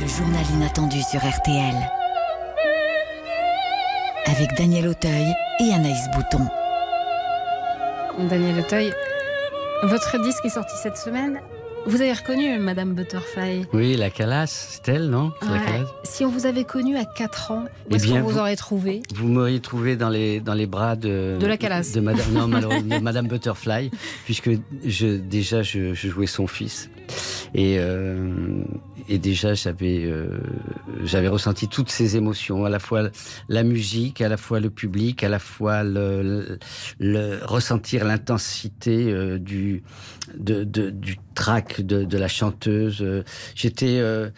[0.01, 1.75] Le journal inattendu sur RTL.
[4.25, 6.45] Avec Daniel Auteuil et Anaïs Bouton.
[8.27, 8.93] Daniel Auteuil,
[9.83, 11.39] votre disque est sorti cette semaine.
[11.87, 13.65] Vous avez reconnu Madame Butterfly.
[13.71, 17.63] Oui, la calasse, c'est elle, non la Si on vous avait connu à 4 ans,
[17.63, 20.65] où Eh est-ce qu'on vous, vous- aurait trouvé Vous m'auriez trouvé dans les, dans les
[20.67, 21.37] bras de...
[21.39, 21.93] De la Calas.
[21.95, 23.89] De Madame, non, malheureusement, de Madame Butterfly,
[24.25, 24.49] puisque
[24.85, 26.89] je, déjà, je, je jouais son fils.
[27.55, 28.29] Et, euh,
[29.09, 30.27] et déjà, j'avais, euh,
[31.03, 33.09] j'avais ressenti toutes ces émotions, à la fois
[33.49, 36.59] la musique, à la fois le public, à la fois le, le,
[36.99, 39.83] le- ressentir l'intensité euh, du,
[40.37, 42.99] de, de- du track de, de la chanteuse.
[43.01, 43.23] Euh,
[43.55, 44.29] J'étais, euh,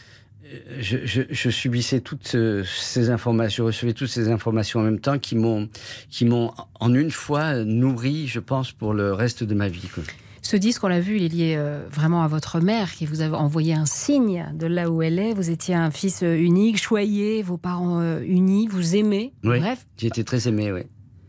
[0.79, 5.19] je, je, je, subissais toutes ces informations, je recevais toutes ces informations en même temps
[5.19, 5.69] qui m'ont,
[6.09, 9.87] qui m'ont en une fois nourri, je pense, pour le reste de ma vie.
[9.93, 10.03] Quoi.
[10.49, 13.21] Ce disque, on l'a vu, il est lié euh, vraiment à votre mère qui vous
[13.21, 15.31] a envoyé un signe de là où elle est.
[15.35, 19.31] Vous étiez un fils euh, unique, choyé, vos parents euh, unis, vous aimez.
[19.43, 19.85] Oui, Bref.
[20.01, 20.81] Été très aimé, oui.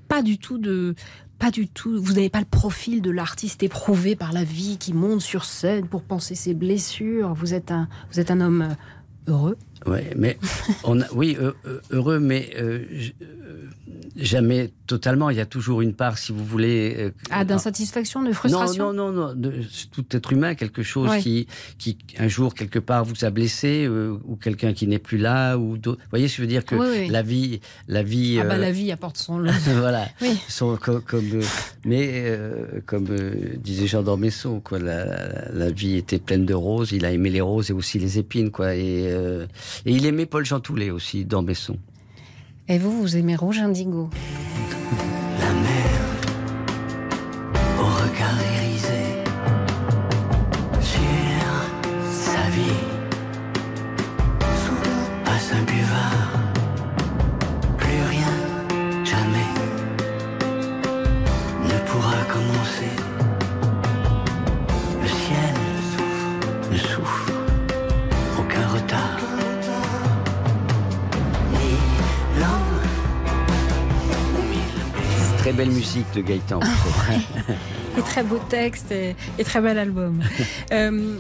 [0.09, 0.95] Pas du tout de.
[1.39, 2.03] Pas du tout.
[2.03, 5.87] Vous n'avez pas le profil de l'artiste éprouvé par la vie qui monte sur scène
[5.87, 7.35] pour penser ses blessures.
[7.35, 8.75] Vous êtes un, vous êtes un homme
[9.27, 9.59] heureux.
[9.87, 10.39] Oui, mais
[10.85, 11.37] on a, oui,
[11.91, 12.85] heureux, mais euh,
[14.17, 15.31] jamais totalement.
[15.31, 16.95] Il y a toujours une part, si vous voulez.
[16.99, 18.93] Euh, ah, d'insatisfaction, de frustration.
[18.93, 19.35] Non, non, non, non.
[19.35, 19.53] De,
[19.91, 21.21] tout être humain, quelque chose ouais.
[21.21, 21.47] qui,
[21.79, 25.57] qui, un jour, quelque part, vous a blessé, euh, ou quelqu'un qui n'est plus là,
[25.57, 27.09] ou Vous voyez, je veux dire que oui, oui.
[27.09, 28.39] la vie, la vie.
[28.41, 29.53] Ah bah, la vie apporte son lot.
[29.77, 30.09] voilà.
[30.21, 30.39] Oui.
[30.49, 31.41] Son, comme, comme,
[31.85, 32.39] mais
[32.87, 33.09] comme
[33.57, 36.93] disait Jean d'Ormesson, quoi, la, la, la, vie était pleine de roses.
[36.93, 38.75] Il a aimé les roses et aussi les épines, quoi.
[38.75, 39.11] Et,
[39.87, 41.79] et il aimait Paul Jean Toulet aussi, d'Ormesson.
[42.69, 44.11] Et vous, vous aimez Rouge Indigo?
[45.41, 45.80] La mer,
[76.23, 76.61] de Gaëtan.
[77.99, 80.23] et très beau texte et, et très bel album.
[80.73, 81.17] euh,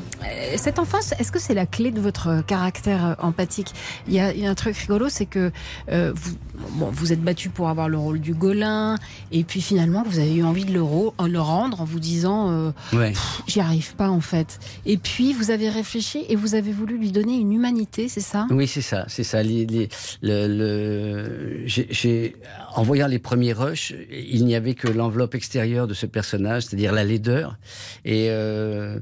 [0.57, 3.73] cette enfance, est-ce que c'est la clé de votre caractère empathique?
[4.07, 5.51] Il y, a, il y, a, un truc rigolo, c'est que
[5.91, 6.37] euh, vous,
[6.71, 8.97] bon, vous êtes battu pour avoir le rôle du Golin,
[9.33, 12.71] et puis finalement vous avez eu envie de le, le rendre en vous disant euh,
[12.93, 13.13] ouais.
[13.47, 14.59] j'y arrive pas en fait.
[14.87, 18.47] Et puis vous avez réfléchi et vous avez voulu lui donner une humanité, c'est ça?
[18.51, 19.43] Oui, c'est ça, c'est ça.
[19.43, 19.89] Les, les,
[20.23, 22.37] le, le, j'ai,
[22.75, 26.93] en voyant les premiers rushs, il n'y avait que l'enveloppe extérieure de ce personnage, c'est-à-dire
[26.93, 27.59] la laideur,
[28.05, 28.99] et, euh,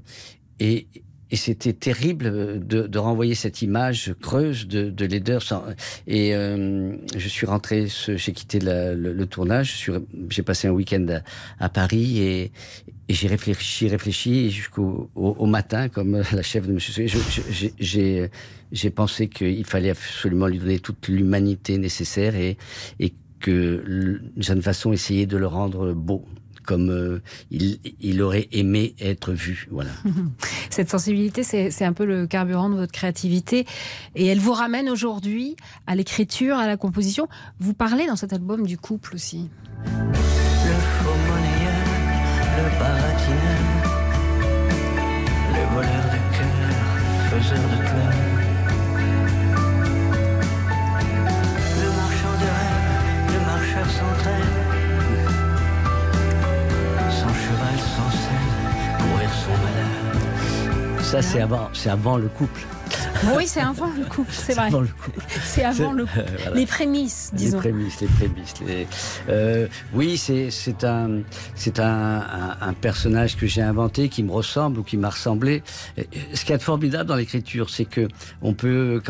[0.60, 0.86] et
[1.30, 5.42] et c'était terrible de, de, renvoyer cette image creuse de, de laideur.
[5.42, 5.62] Sans...
[6.06, 9.90] Et euh, je suis rentré, j'ai quitté le, le, tournage,
[10.30, 11.20] j'ai passé un week-end
[11.58, 12.52] à, Paris et,
[13.08, 16.78] et j'ai réfléchi, réfléchi jusqu'au au, matin, comme la chef de.
[17.78, 18.30] J'ai
[18.70, 22.58] j'ai pensé qu'il fallait absolument lui donner toute l'humanité nécessaire et,
[23.00, 23.82] et que
[24.34, 26.24] d'une certaine façon essayer de le rendre beau
[26.68, 29.66] comme euh, il, il, aurait aimé être vu.
[29.70, 29.90] Voilà.
[30.70, 33.64] Cette sensibilité, c'est un peu le carburant de votre créativité
[34.14, 37.26] et elle vous ramène aujourd'hui à l'écriture, à la composition.
[37.58, 39.48] Vous parlez dans cet album du couple aussi.
[39.86, 41.86] Le faux monnayeur,
[42.58, 43.62] le baratineur,
[45.54, 48.27] le voleur de cœur, faiseur de cœur.
[61.08, 62.60] Ça, c'est avant, c'est avant le couple.
[63.34, 64.66] Oui, c'est avant le couple, c'est vrai.
[64.66, 65.24] Avant le couple.
[65.42, 66.30] C'est avant le couple.
[66.36, 66.54] Voilà.
[66.54, 67.56] Les prémices, disons.
[67.56, 68.54] Les prémices, les prémices.
[68.66, 68.86] Les...
[69.30, 71.22] Euh, oui, c'est un
[71.54, 75.62] c'est un, un, un, personnage que j'ai inventé qui me ressemble ou qui m'a ressemblé.
[76.34, 78.06] Ce qui est formidable dans l'écriture, c'est que
[78.42, 79.02] on peut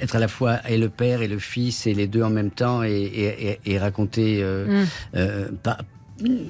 [0.00, 2.50] être à la fois et le père et le fils et les deux en même
[2.50, 4.86] temps et, et, et raconter euh, mm.
[5.14, 5.78] euh, pas,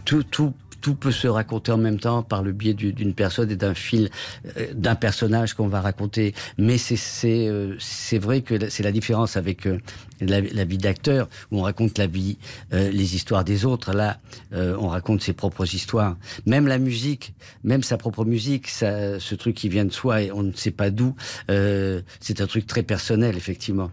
[0.04, 0.52] tout tout
[0.86, 4.08] tout peut se raconter en même temps par le biais d'une personne et d'un fil,
[4.56, 6.32] euh, d'un personnage qu'on va raconter.
[6.58, 9.80] Mais c'est euh, c'est vrai que c'est la différence avec euh,
[10.20, 12.38] la, la, vie d'acteur où on raconte la vie,
[12.72, 13.92] euh, les histoires des autres.
[13.92, 14.20] Là,
[14.52, 16.16] euh, on raconte ses propres histoires.
[16.46, 20.30] Même la musique, même sa propre musique, ça, ce truc qui vient de soi et
[20.30, 21.16] on ne sait pas d'où,
[21.50, 23.90] euh, c'est un truc très personnel, effectivement.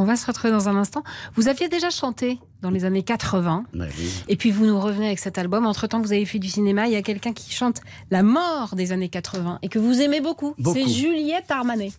[0.00, 1.02] On va se retrouver dans un instant.
[1.34, 3.64] Vous aviez déjà chanté dans les années 80.
[3.74, 4.10] Bah oui.
[4.28, 5.66] Et puis vous nous revenez avec cet album.
[5.66, 6.86] Entre-temps, vous avez fait du cinéma.
[6.86, 10.22] Il y a quelqu'un qui chante la mort des années 80 et que vous aimez
[10.22, 10.54] beaucoup.
[10.58, 10.78] beaucoup.
[10.78, 11.92] C'est Juliette Armanet.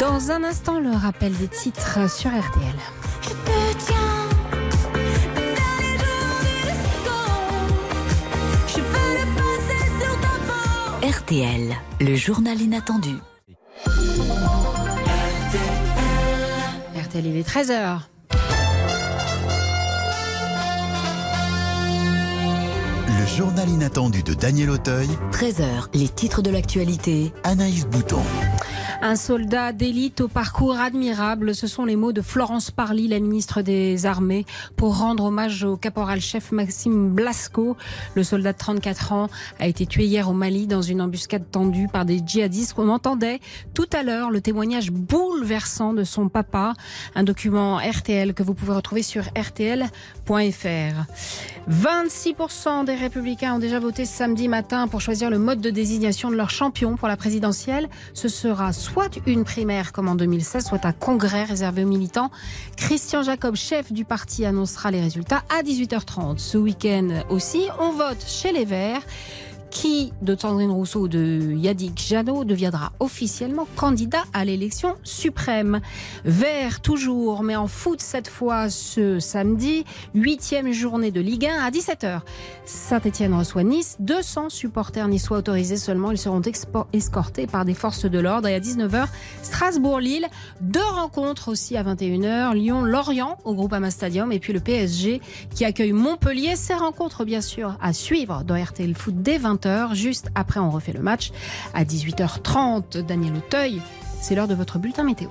[0.00, 2.74] Dans un instant, le rappel des titres sur RTL.
[3.20, 4.15] Je te tiens.
[11.08, 13.14] RTL, le journal inattendu.
[16.96, 18.00] RTL, il est 13h.
[23.08, 25.08] Le journal inattendu de Daniel Auteuil.
[25.30, 27.32] 13h, les titres de l'actualité.
[27.44, 28.22] Anaïs Bouton.
[29.02, 33.60] Un soldat d'élite au parcours admirable, ce sont les mots de Florence Parly, la ministre
[33.60, 37.76] des Armées, pour rendre hommage au caporal-chef Maxime Blasco.
[38.14, 39.28] Le soldat de 34 ans
[39.60, 42.74] a été tué hier au Mali dans une embuscade tendue par des djihadistes.
[42.78, 43.40] On entendait
[43.74, 46.72] tout à l'heure le témoignage bouleversant de son papa,
[47.14, 49.86] un document RTL que vous pouvez retrouver sur rtl.fr.
[51.68, 56.36] 26% des républicains ont déjà voté samedi matin pour choisir le mode de désignation de
[56.36, 57.88] leur champion pour la présidentielle.
[58.14, 58.72] Ce sera
[59.26, 62.30] une primaire comme en 2016, soit un congrès réservé aux militants.
[62.76, 66.38] Christian Jacob, chef du parti, annoncera les résultats à 18h30.
[66.38, 69.02] Ce week-end aussi, on vote chez les Verts
[69.70, 75.80] qui, de Sandrine Rousseau ou de Yannick Jadot, deviendra officiellement candidat à l'élection suprême.
[76.24, 81.70] Vert toujours, mais en foot cette fois ce samedi, huitième journée de Ligue 1 à
[81.70, 82.20] 17h.
[82.64, 86.40] Saint-Etienne reçoit Nice, 200 supporters niçois autorisés seulement, ils seront
[86.92, 88.48] escortés par des forces de l'ordre.
[88.48, 89.06] Et à 19h,
[89.42, 90.26] Strasbourg-Lille,
[90.60, 95.20] deux rencontres aussi à 21h, Lyon-Lorient au Groupama Stadium et puis le PSG
[95.54, 96.56] qui accueille Montpellier.
[96.56, 99.65] Ces rencontres bien sûr à suivre dans RTL Foot dès 20h.
[99.92, 101.32] Juste après, on refait le match
[101.74, 103.04] à 18h30.
[103.04, 103.80] Daniel Auteuil,
[104.20, 105.28] c'est l'heure de votre bulletin météo.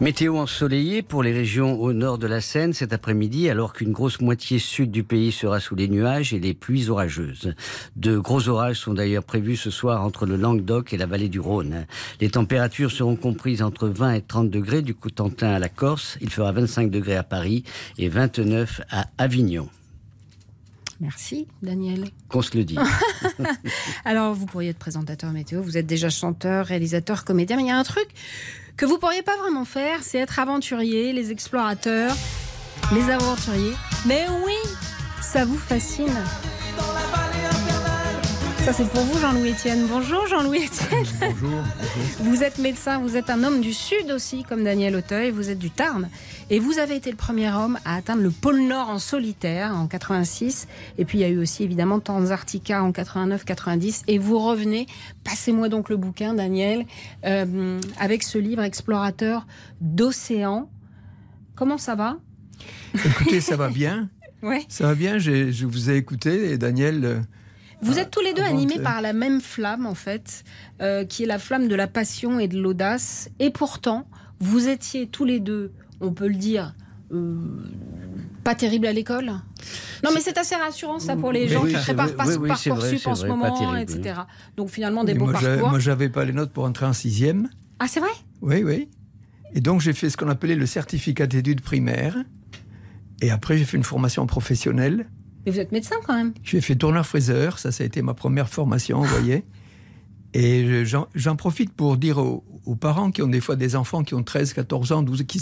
[0.00, 4.20] Météo ensoleillée pour les régions au nord de la Seine cet après-midi, alors qu'une grosse
[4.20, 7.54] moitié sud du pays sera sous les nuages et les pluies orageuses.
[7.96, 11.40] De gros orages sont d'ailleurs prévus ce soir entre le Languedoc et la vallée du
[11.40, 11.86] Rhône.
[12.20, 16.16] Les températures seront comprises entre 20 et 30 degrés du Cotentin à la Corse.
[16.20, 17.64] Il fera 25 degrés à Paris
[17.98, 19.68] et 29 à Avignon.
[21.00, 22.08] Merci, Daniel.
[22.28, 22.78] Qu'on se le dise.
[24.04, 27.70] Alors, vous pourriez être présentateur météo, vous êtes déjà chanteur, réalisateur, comédien, mais il y
[27.70, 28.08] a un truc
[28.76, 32.14] que vous pourriez pas vraiment faire, c'est être aventurier, les explorateurs,
[32.92, 33.74] les aventuriers.
[34.06, 34.54] Mais oui,
[35.20, 36.14] ça vous fascine.
[38.68, 39.86] Ça, c'est pour vous, Jean-Louis Etienne.
[39.88, 41.06] Bonjour, Jean-Louis Etienne.
[41.40, 41.64] Bonjour.
[42.20, 45.58] Vous êtes médecin, vous êtes un homme du Sud aussi, comme Daniel Auteuil, vous êtes
[45.58, 46.10] du Tarn.
[46.50, 49.86] Et vous avez été le premier homme à atteindre le pôle Nord en solitaire en
[49.86, 50.68] 86.
[50.98, 54.02] Et puis il y a eu aussi évidemment Tanzartica en 89-90.
[54.06, 54.86] Et vous revenez,
[55.24, 56.84] passez-moi donc le bouquin, Daniel,
[57.24, 59.46] euh, avec ce livre Explorateur
[59.80, 60.68] d'océan.
[61.54, 62.18] Comment ça va?
[63.02, 64.10] Écoutez, ça va bien.
[64.40, 64.64] Ouais.
[64.68, 67.24] Ça va bien, je vous ai écouté et Daniel.
[67.80, 70.44] Vous êtes tous les deux animés par la même flamme, en fait,
[70.82, 73.30] euh, qui est la flamme de la passion et de l'audace.
[73.38, 74.08] Et pourtant,
[74.40, 76.74] vous étiez tous les deux, on peut le dire,
[77.12, 77.36] euh,
[78.44, 79.32] pas terrible à l'école.
[80.04, 82.36] Non, mais c'est assez rassurant, ça, pour les Mais gens oui, qui préparent pas oui,
[82.40, 84.20] oui, Parcoursup en ce vrai, moment, terrible, etc.
[84.56, 85.70] Donc, finalement, des beaux moi, parcours.
[85.70, 87.48] moi, j'avais pas les notes pour entrer en sixième.
[87.78, 88.10] Ah, c'est vrai?
[88.40, 88.88] Oui, oui.
[89.54, 92.16] Et donc, j'ai fait ce qu'on appelait le certificat d'études primaires.
[93.22, 95.08] Et après, j'ai fait une formation professionnelle.
[95.50, 96.32] Vous êtes médecin, quand même.
[96.42, 99.44] J'ai fait tourneur-fraiseur, ça, ça a été ma première formation, vous voyez.
[100.34, 102.44] Et je- j'en profite pour dire aux,
[102.78, 105.40] parents qui ont des fois des enfants qui ont 13, 14 ans, 12, qui,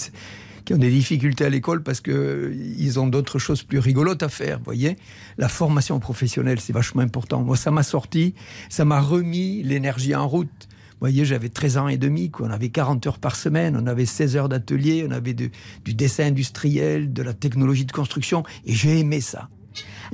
[0.64, 4.58] qui ont des difficultés à l'école parce qu'ils ont d'autres choses plus rigolotes à faire,
[4.58, 4.96] vous voyez.
[5.38, 7.42] La formation professionnelle, c'est vachement important.
[7.42, 8.34] Moi, ça m'a sorti,
[8.68, 10.68] ça m'a remis l'énergie en route.
[10.68, 12.46] Vous voyez, j'avais 13 ans et demi, quoi.
[12.46, 15.50] on avait 40 heures par semaine, on avait 16 heures d'atelier, on avait du
[15.84, 19.48] dessin industriel, de la technologie de construction, et j'ai aimé ça.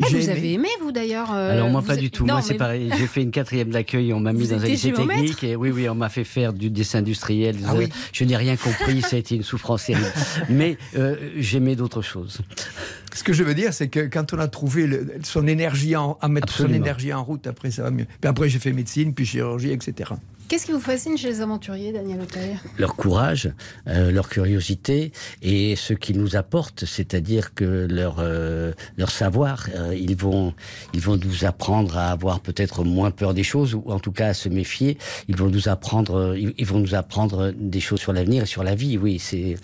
[0.00, 0.28] Ah, vous aimé.
[0.30, 2.24] avez aimé, vous, d'ailleurs euh, Alors moi pas du tout.
[2.24, 2.90] Non, moi c'est pareil.
[2.98, 4.12] J'ai fait une quatrième d'accueil.
[4.12, 6.52] On m'a mis Vous dans un lycée technique et oui oui on m'a fait faire
[6.52, 7.56] du dessin industriel.
[7.66, 7.88] Ah oui.
[8.12, 9.02] Je n'ai rien compris.
[9.02, 10.06] ça a été une souffrance terrible.
[10.48, 12.40] Mais euh, j'aimais d'autres choses.
[13.14, 16.16] Ce que je veux dire, c'est que quand on a trouvé le- son énergie en,
[16.22, 16.74] à mettre Absolument.
[16.76, 18.06] son énergie en route, après ça va mieux.
[18.20, 20.12] Puis après j'ai fait médecine, puis chirurgie, etc.
[20.52, 22.58] Qu'est-ce qui vous fascine chez les aventuriers, Daniel Auteuil?
[22.76, 23.50] Leur courage,
[23.88, 25.10] euh, leur curiosité
[25.40, 30.52] et ce qu'ils nous apportent, c'est-à-dire que leur euh, leur savoir, euh, ils vont
[30.92, 34.26] ils vont nous apprendre à avoir peut-être moins peur des choses ou en tout cas
[34.26, 34.98] à se méfier.
[35.26, 38.62] Ils vont nous apprendre ils, ils vont nous apprendre des choses sur l'avenir et sur
[38.62, 38.98] la vie.
[38.98, 39.54] Oui, c'est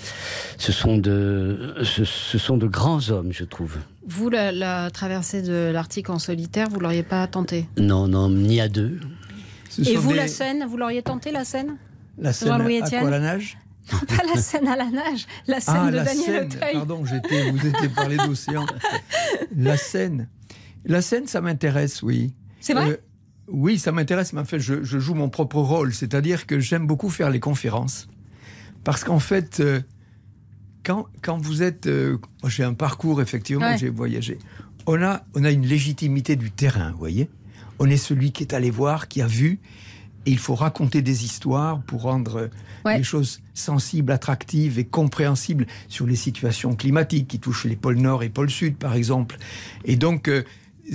[0.57, 3.77] ce sont de ce, ce sont de grands hommes, je trouve.
[4.07, 7.69] Vous, la, la traversée de l'Arctique en solitaire, vous l'auriez pas tenté?
[7.77, 8.99] Non, non, ni à deux.
[9.87, 11.77] Et vous, la Seine, vous l'auriez tenté, la Seine
[12.19, 13.59] La scène Jean-Louis à Etienne quoi la nage?
[13.93, 16.73] Non, pas la Seine à la nage, la Seine Ah, de la Daniel Seine.
[16.75, 18.67] Pardon, j'étais, vous étiez parlé d'océan.
[19.57, 20.29] La Seine.
[20.85, 22.35] La Seine, ça m'intéresse, oui.
[22.61, 22.91] C'est vrai?
[22.91, 22.97] Euh,
[23.49, 25.95] Oui, ça m'intéresse, mais en fait, je, je joue mon propre rôle.
[25.95, 28.09] C'est-à-dire que j'aime beaucoup faire les conférences.
[28.85, 29.81] Parce qu'en fait, euh,
[30.85, 31.87] quand, quand vous êtes...
[31.87, 33.79] euh, j'ai un parcours, effectivement, Ouais.
[33.79, 34.39] j'ai voyagé.
[34.87, 37.31] On a, on a une légitimité du terrain, vous voyez?
[37.79, 39.61] On est celui qui est allé voir, qui a vu.
[40.27, 42.49] Et il faut raconter des histoires pour rendre euh,
[42.99, 48.23] les choses sensibles, attractives et compréhensibles sur les situations climatiques qui touchent les pôles Nord
[48.23, 49.39] et pôles Sud, par exemple.
[49.85, 50.43] Et donc, euh,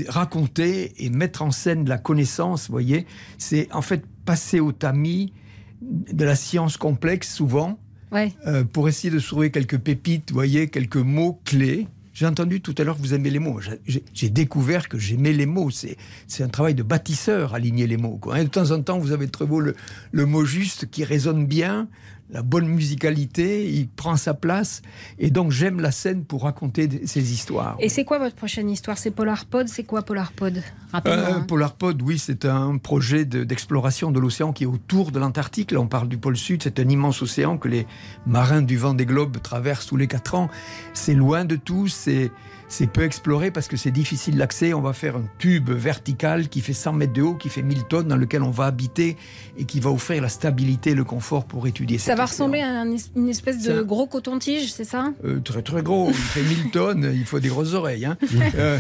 [0.08, 3.06] raconter et mettre en scène de la connaissance, vous voyez,
[3.38, 5.34] c'est en fait passer au tamis
[5.82, 7.80] de la science complexe souvent,
[8.12, 8.32] Ouais.
[8.46, 11.88] euh, pour essayer de trouver quelques pépites, vous voyez, quelques mots clés.
[12.14, 13.60] J'ai entendu tout à l'heure que vous aimez les mots.
[13.86, 15.72] J'ai- découvert que j'aimais les mots.
[15.72, 18.20] C'est un travail de bâtisseur, aligner les mots.
[18.46, 19.76] de temps en temps, vous avez trouvé le,
[20.12, 21.88] le mot juste qui résonne bien,
[22.30, 24.82] la bonne musicalité, il prend sa place.
[25.20, 27.76] Et donc, j'aime la scène pour raconter ces histoires.
[27.80, 28.98] Et c'est quoi votre prochaine histoire?
[28.98, 30.58] C'est Polarpod C'est quoi Polarpod.
[30.58, 31.42] Euh, hein.
[31.48, 35.72] Polarpod, oui, c'est un projet de- d'exploration de, l'océan qui est autour de l'Antarctique.
[35.72, 36.64] Là, on parle du pôle Sud.
[36.64, 37.86] C'est un immense océan que les
[38.26, 40.50] marins du vent des globes traversent tous les quatre ans.
[40.94, 41.88] C'est loin de tout.
[41.88, 42.32] C'est
[42.74, 44.74] c'est peu exploré parce que c'est difficile d'accès.
[44.74, 47.84] On va faire un tube vertical qui fait 100 mètres de haut, qui fait 1000
[47.84, 49.16] tonnes, dans lequel on va habiter
[49.58, 52.82] et qui va offrir la stabilité et le confort pour étudier Ça va ressembler à
[52.82, 52.84] un
[53.16, 55.14] une espèce de gros coton-tige, c'est ça?
[55.24, 58.06] Euh, très très gros, il fait 1000 tonnes, il faut des grosses oreilles.
[58.06, 58.18] hein.
[58.56, 58.78] Euh,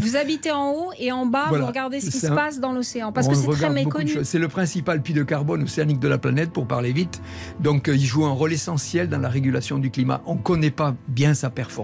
[0.00, 1.62] Vous habitez en haut et en bas, Voilà.
[1.64, 3.12] vous regardez ce qui se passe dans l'océan.
[3.12, 4.12] Parce On que c'est très méconnu.
[4.22, 7.20] C'est le principal puits de carbone océanique de la planète, pour parler vite.
[7.60, 10.22] Donc, euh, il joue un rôle essentiel dans la régulation du climat.
[10.26, 11.79] On ne connaît pas bien sa performance.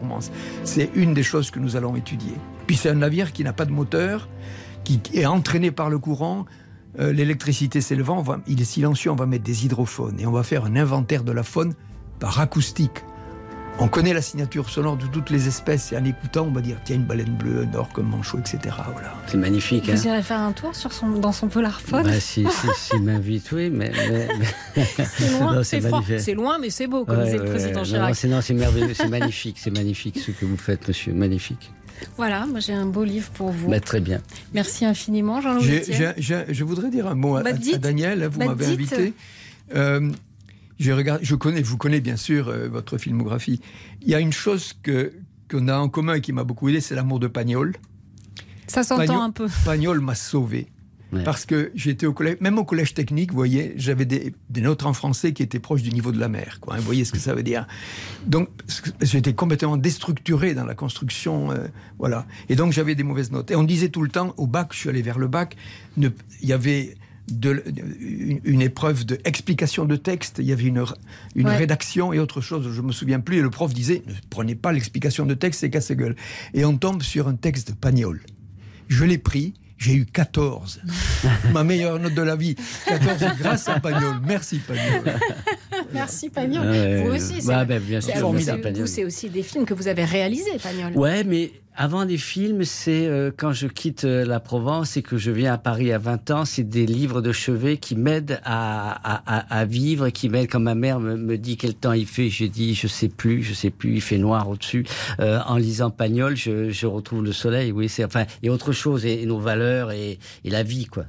[0.65, 2.35] C'est une des choses que nous allons étudier.
[2.67, 4.29] Puis, c'est un navire qui n'a pas de moteur,
[4.85, 6.47] qui est entraîné par le courant.
[6.99, 10.65] Euh, L'électricité s'élevant, il est silencieux, on va mettre des hydrophones et on va faire
[10.65, 11.75] un inventaire de la faune
[12.19, 13.05] par acoustique.
[13.79, 16.79] On connaît la signature sonore de toutes les espèces et en écoutant, on va dire
[16.85, 18.59] tiens, une baleine bleue, un orque, un manchot, etc.
[18.93, 19.15] Voilà.
[19.27, 19.85] C'est magnifique.
[19.91, 20.13] Vous hein.
[20.13, 23.69] irez faire un tour sur son, dans son Polarphone Bah, si, si, si m'invite, oui,
[23.69, 23.93] mais.
[24.09, 24.29] mais-
[24.77, 25.81] mais- C'est loin, c'est
[26.59, 27.87] mais c'est beau, comme Ouais, disait le ouais, président ouais.
[27.87, 28.09] Chirac.
[28.09, 31.71] Non, c'est, non, c'est merveilleux, c'est magnifique, c'est magnifique ce que vous faites, monsieur, magnifique.
[32.17, 33.69] Voilà, moi j'ai un beau livre pour vous.
[33.69, 34.21] Bah, très bien.
[34.55, 35.83] Merci infiniment, Jean-Louis
[36.19, 37.79] je voudrais dire un mot à, Bah, à dites.
[37.81, 39.13] Daniel, vous Bah, m'avez invité.
[39.75, 40.11] Euh,
[40.79, 43.61] j'ai regardé- je connais, vous connaissez bien sûr euh, votre filmographie.
[44.03, 45.13] Il y a une chose que
[45.51, 47.75] qu'on a en commun et qui m'a beaucoup aidé, c'est l'amour de Pagnol.
[48.67, 49.47] Ça s'entend Pagnol- un peu.
[49.65, 50.67] Pagnol m'a sauvé.
[51.25, 54.85] Parce que j'étais au collège, même au collège technique, vous voyez, j'avais des, des notes
[54.85, 56.59] en français qui étaient proches du niveau de la mer.
[56.61, 57.67] Quoi, hein, vous voyez ce que ça veut dire.
[58.27, 58.51] Donc,
[59.01, 61.53] j'étais complètement déstructuré dans la construction.
[61.53, 62.27] euh, voilà.
[62.51, 63.51] Et donc, j'avais des mauvaises notes.
[63.51, 65.57] Et on disait tout le temps, au bac, je suis allé vers le bac,
[65.97, 66.13] il
[66.43, 66.97] y avait
[67.29, 67.63] de,
[68.01, 70.85] une, une épreuve d'explication de texte, il y avait une,
[71.35, 71.57] une Ouais.
[71.57, 73.39] rédaction et autre chose, je me souviens plus.
[73.39, 76.17] Et le prof disait, ne prenez pas l'explication de texte, c'est casse-gueule.
[76.55, 78.21] Et on tombe sur un texte de Pagnol.
[78.89, 80.81] Je l'ai pris, j'ai eu 14.
[81.53, 82.55] Ma meilleure note de la vie.
[82.87, 84.17] 14 grâce à Pagnol.
[84.27, 85.15] Merci Pagnol.
[85.93, 86.65] Merci Pagnol.
[86.67, 89.43] Ah ouais, vous aussi, c'est Bah, bah, bien c'est- sûr, vous, vous, c'est aussi des
[89.43, 90.93] films que vous avez réalisés, Pagnol.
[90.97, 95.17] Ouais, mais avant des films, c'est euh, quand je quitte euh, la Provence et que
[95.17, 98.93] je viens à Paris à 20 ans, c'est des livres de chevet qui m'aident à,
[99.05, 102.31] à, à- vivre, qui m'aident quand ma mère me, me dit quel temps il fait.
[102.31, 104.87] Je dis, je sais plus, je sais plus, il fait noir au-dessus.
[105.21, 109.05] Euh, en lisant Pagnol, je, je retrouve le soleil, oui, c'est enfin, et autre chose,
[109.05, 111.05] et, et nos valeurs et, et la vie, quoi.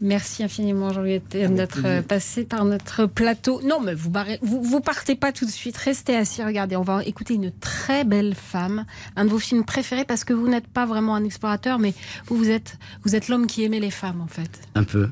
[0.00, 3.62] Merci infiniment, Jean-Louis d'être euh, passé par notre plateau.
[3.62, 5.76] Non, mais vous, barrez- vous vous partez pas tout de suite.
[5.78, 6.42] Restez assis.
[6.42, 8.84] Regardez, on va écouter une très belle femme.
[9.16, 11.94] Un de vos films préférés parce que vous n'êtes pas vraiment un explorateur, mais
[12.26, 14.50] vous, vous êtes, vous êtes l'homme qui aimait les femmes, en fait.
[14.74, 15.08] Un peu.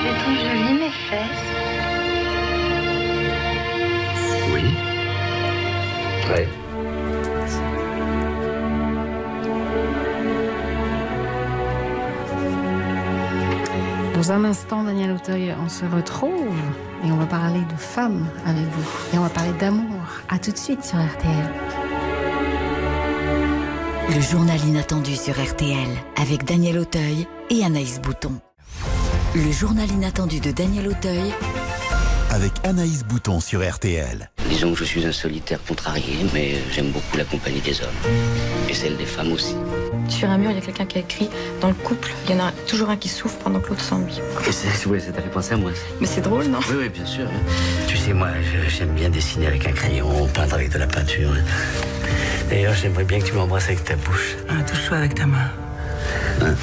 [0.00, 1.44] Mes fesses.
[4.52, 4.62] Oui.
[6.30, 6.48] Ouais.
[14.18, 16.52] Dans un instant, Daniel Auteuil, on se retrouve
[17.04, 19.14] et on va parler de femmes avec vous.
[19.14, 20.02] Et on va parler d'amour.
[20.28, 21.48] À tout de suite sur RTL.
[24.12, 25.86] Le journal inattendu sur RTL
[26.20, 28.40] avec Daniel Auteuil et Anaïs Bouton.
[29.36, 31.32] Le journal inattendu de Daniel Auteuil
[32.30, 34.32] Avec Anaïs Bouton sur RTL.
[34.48, 38.10] Disons que je suis un solitaire contrarié, mais j'aime beaucoup la compagnie des hommes.
[38.68, 39.54] Et celle des femmes aussi.
[40.08, 41.28] Sur un mur, il y a quelqu'un qui a écrit
[41.60, 44.20] Dans le couple, il y en a toujours un qui souffre pendant que l'autre s'ennuie.
[44.46, 45.70] Et c'est, ouais, ça t'a fait penser à moi.
[45.74, 45.80] ça.
[46.00, 46.58] Mais c'est drôle, non?
[46.70, 47.26] Oui, oui, bien sûr.
[47.26, 47.40] hein.
[47.86, 48.28] Tu sais, moi,
[48.68, 51.30] j'aime bien dessiner avec un crayon, peindre avec de la peinture.
[52.48, 54.36] D'ailleurs, j'aimerais bien que tu m'embrasses avec ta bouche.
[54.48, 55.50] Ah, touche-toi avec ta main.
[56.40, 56.54] Hein?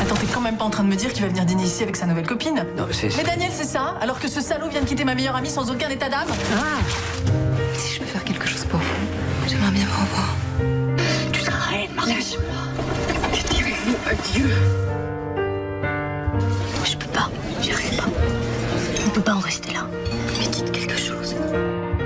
[0.00, 1.82] Attends, t'es quand même pas en train de me dire qu'il va venir dîner ici
[1.82, 2.64] avec sa nouvelle copine?
[2.76, 5.36] Non, c'est- Mais Daniel, c'est ça Alors que ce salaud vient de quitter ma meilleure
[5.36, 6.28] amie sans aucun état d'âme?
[6.54, 6.78] Ah
[7.74, 10.31] Si je peux faire quelque chose pour vous, j'aimerais bien vous revoir.
[12.14, 12.62] Lâche-moi.
[13.32, 14.50] Que direz-vous adieu
[16.84, 18.08] Je peux pas, j'y arrive pas.
[19.06, 19.86] On peut pas en rester là.
[20.38, 21.34] Mais dites quelque chose.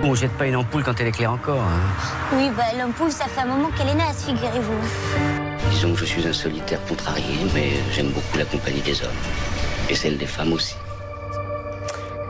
[0.03, 1.61] On jette pas une ampoule quand elle éclaire encore.
[1.61, 1.81] hein.
[2.37, 5.71] Oui, bah l'ampoule, ça fait un moment qu'elle est naze, figurez-vous.
[5.71, 9.11] Disons que je suis un solitaire contrarié, mais j'aime beaucoup la compagnie des hommes.
[9.91, 10.75] Et celle des femmes aussi.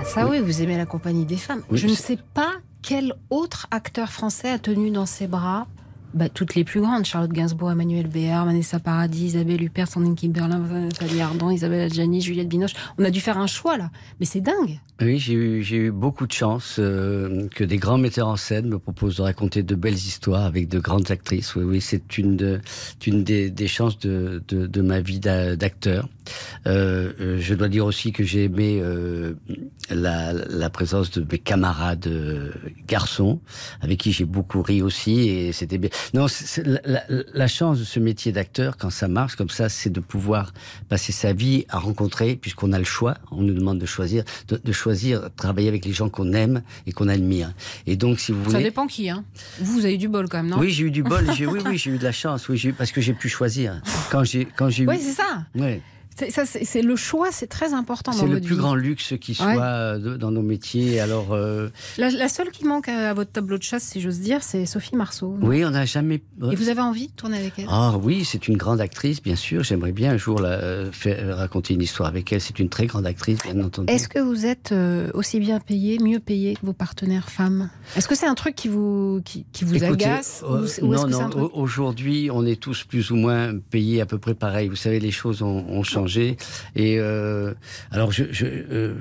[0.00, 1.62] Ah, Ça oui, vous aimez la compagnie des femmes.
[1.70, 2.52] Oui, je ne sais pas
[2.82, 5.66] quel autre acteur français a tenu dans ses bras
[6.14, 7.04] bah, toutes les plus grandes.
[7.04, 12.48] Charlotte Gainsbourg, Emmanuel Béard, Vanessa Paradis, Isabelle Huppert, Sandrine Kimberlin, Fanny Ardant, Isabelle Adjani, Juliette
[12.48, 12.74] Binoche.
[12.98, 13.90] On a dû faire un choix là.
[14.20, 14.80] Mais c'est dingue.
[15.02, 19.16] Oui, j'ai eu, beaucoup de chance euh, que des grands metteurs en scène me proposent
[19.16, 21.54] de raconter de belles histoires avec de grandes actrices.
[21.54, 22.60] Oui, c'est une, de,
[23.06, 24.42] une des, chances de,
[24.80, 26.08] ma vie d'a- d'acteur.
[26.66, 29.34] Euh, euh, je dois dire aussi que j'ai aimé euh,
[29.90, 32.50] la, la présence de mes camarades euh,
[32.86, 33.40] garçons,
[33.80, 35.90] avec qui j'ai beaucoup ri aussi, et c'était bien.
[36.14, 36.26] Non,
[37.34, 40.52] la, chance de ce métier d'acteur, quand ça marche comme ça, c'est de pouvoir
[40.88, 44.60] passer sa vie à rencontrer, puisqu'on a le choix, on nous demande de choisir, de,
[44.62, 47.52] de choisir travailler avec les gens qu'on aime et qu'on admire.
[47.86, 49.08] Et donc, si vous Ça dépend qui.
[49.08, 49.24] Hein.
[49.60, 50.58] Vous, vous avez du bol quand même, non?
[50.58, 53.00] Oui, j'ai eu du bol, oui, oui, j'ai eu de la chance, oui, parce que
[53.00, 53.80] j'ai pu choisir.
[54.10, 55.44] Quand j'ai, quand j'ai eu, Oui, c'est ça.
[55.54, 55.80] Ouais.
[56.18, 58.56] C'est, ça, c'est, c'est le choix, c'est très important C'est le plus vie.
[58.60, 59.56] grand luxe qui soit Ouais.
[59.60, 60.98] euh, de- dans nos métiers.
[61.00, 64.20] Alors, euh, La, la seule qui manque à, à votre tableau de chasse, si j'ose
[64.20, 65.36] dire, c'est Sophie Marceau.
[65.42, 66.22] oui, on n'a jamais.
[66.50, 67.66] Et vous avez envie de tourner avec elle?
[67.68, 69.62] Ah oui, c'est une grande actrice, bien sûr.
[69.62, 72.40] J'aimerais bien un jour la, euh, faire, raconter une histoire avec elle.
[72.40, 73.92] C'est une très grande actrice, bien entendu.
[73.92, 77.68] Est-ce que vous êtes euh, aussi bien payé, mieux payé que vos partenaires femmes?
[77.94, 80.94] Est-ce que c'est un truc qui vous, qui, qui vous Écoutez, agace euh, ou ou
[80.94, 81.28] non, non.
[81.28, 84.68] truc- Aujourd'hui, on est tous plus ou moins payés à peu près pareil.
[84.68, 86.05] Vous savez, les choses ont, ont changé.
[86.74, 87.52] Et euh,
[87.90, 88.94] alors, je euh,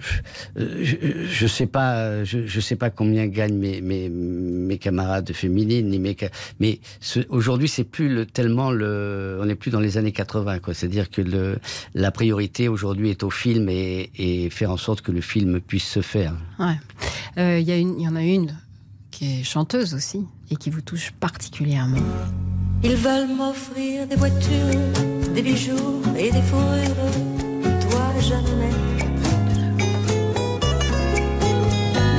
[0.55, 0.95] je
[1.25, 6.15] je sais pas, je, sais pas combien gagnent mes mes, mes camarades féminines, ni mes
[6.59, 6.79] mais
[7.29, 10.73] aujourd'hui, c'est plus le, tellement le, on n'est plus dans les années 80, quoi.
[10.73, 11.21] C'est-à-dire que
[11.93, 16.01] la priorité aujourd'hui est au film et, faire en sorte que le film puisse se
[16.01, 16.33] faire.
[16.59, 16.75] Ouais.
[17.37, 18.55] Euh, Il y, il y en a une
[19.11, 21.97] qui est chanteuse aussi et qui vous touche particulièrement.
[22.83, 24.79] Ils veulent m'offrir des voitures,
[25.33, 27.11] des bijoux et des fourrures.
[27.89, 28.75] Toi, jamais.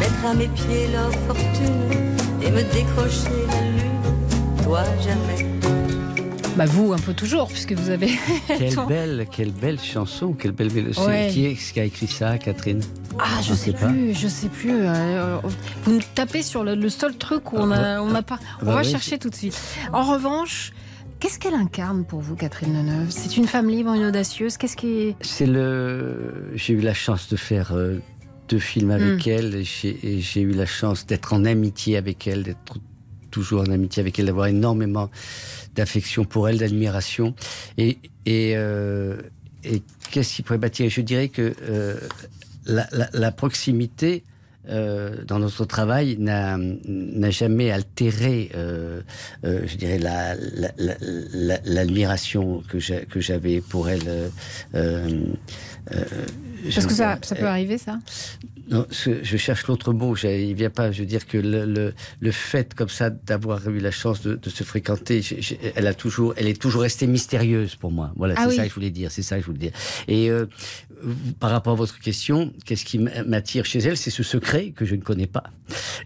[0.00, 4.64] Mettre à mes pieds leur fortune et me décrocher la lune.
[4.64, 5.55] Toi, jamais.
[6.56, 8.08] Bah vous, un peu toujours, puisque vous avez...
[8.46, 10.98] Quelle belle, quelle belle chanson, quelle belle mélodie.
[11.00, 11.28] Ouais.
[11.30, 12.80] Qui est-ce qui a écrit ça, Catherine?
[13.18, 14.70] Ah, je On sais plus, je sais plus.
[14.72, 15.36] euh,
[15.84, 18.38] vous nous tapez sur le, le seul truc où on a, on n'a pas.
[18.62, 19.58] On bah va oui, chercher tout de suite.
[19.92, 20.72] En revanche,
[21.20, 23.10] qu'est-ce qu'elle incarne pour vous, Catherine Deneuve?
[23.10, 24.56] C'est une femme libre, une audacieuse?
[24.56, 25.16] Qu'est-ce qui est?
[25.20, 26.50] C'est le.
[26.54, 27.98] J'ai eu la chance de faire euh,
[28.48, 29.30] deux films avec Mm.
[29.30, 29.54] elle.
[29.56, 32.78] et j'ai eu la chance d'être en amitié avec elle, d'être
[33.30, 35.10] toujours en amitié avec elle, d'avoir énormément
[35.76, 37.34] d'affection pour elle, d'admiration.
[37.78, 39.16] Et, et, euh,
[40.10, 40.88] qu'est-ce qui pourrait bâtir?
[40.90, 41.98] Je dirais que euh,
[42.66, 44.24] la, proximité.
[44.68, 46.58] euh, dans notre travail n'a
[47.30, 48.50] jamais altéré,
[49.44, 50.96] je dirais, la- la- la-
[51.32, 54.30] la- l'admiration que j'avais pour elle.
[56.56, 57.98] Euh, euh, euh, Parce que ça, ça peut arriver, ça
[58.68, 60.16] non, ce- je cherche l'autre mot.
[60.16, 60.90] Il vient pas.
[60.90, 64.34] Je veux dire que le, le, le fait comme ça d'avoir eu la chance de,
[64.34, 65.20] de se fréquenter,
[65.76, 68.10] elle a toujours, elle est toujours restée mystérieuse pour moi.
[68.16, 68.56] Voilà, Ah c'est oui.
[68.56, 69.12] ça que je voulais dire.
[69.12, 69.72] C'est ça que je voulais dire.
[70.08, 70.46] Et euh,
[71.38, 74.96] par rapport à votre question, qu'est-ce qui m'attire chez elle, c'est ce secret que je
[74.96, 75.44] ne connais pas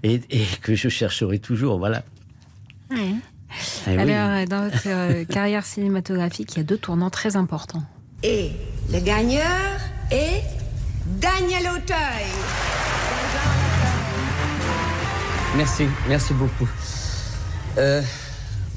[0.03, 1.78] et, et que je chercherai toujours.
[1.78, 2.05] Voilà.
[2.92, 3.14] Eh oui.
[3.86, 7.84] Alors, euh, dans votre euh, carrière cinématographique, il y a deux tournants très importants.
[8.22, 8.51] Et
[8.92, 9.46] le gagneur
[10.11, 10.42] est
[11.06, 12.26] Daniel Auteuil.
[15.56, 16.68] Merci, merci beaucoup.
[17.78, 18.02] Euh,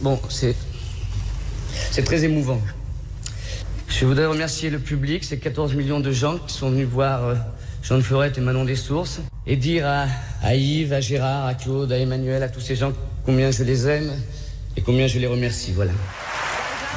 [0.01, 0.55] bon, c'est
[2.03, 2.61] très émouvant.
[3.87, 7.35] Je voudrais remercier le public, ces 14 millions de gens qui sont venus voir euh,
[7.83, 10.05] Jean de et Manon des Sources, et dire à,
[10.41, 12.91] à Yves, à Gérard, à Claude, à Emmanuel, à tous ces gens
[13.25, 14.11] combien je les aime
[14.75, 15.71] et combien je les remercie.
[15.73, 15.91] Voilà.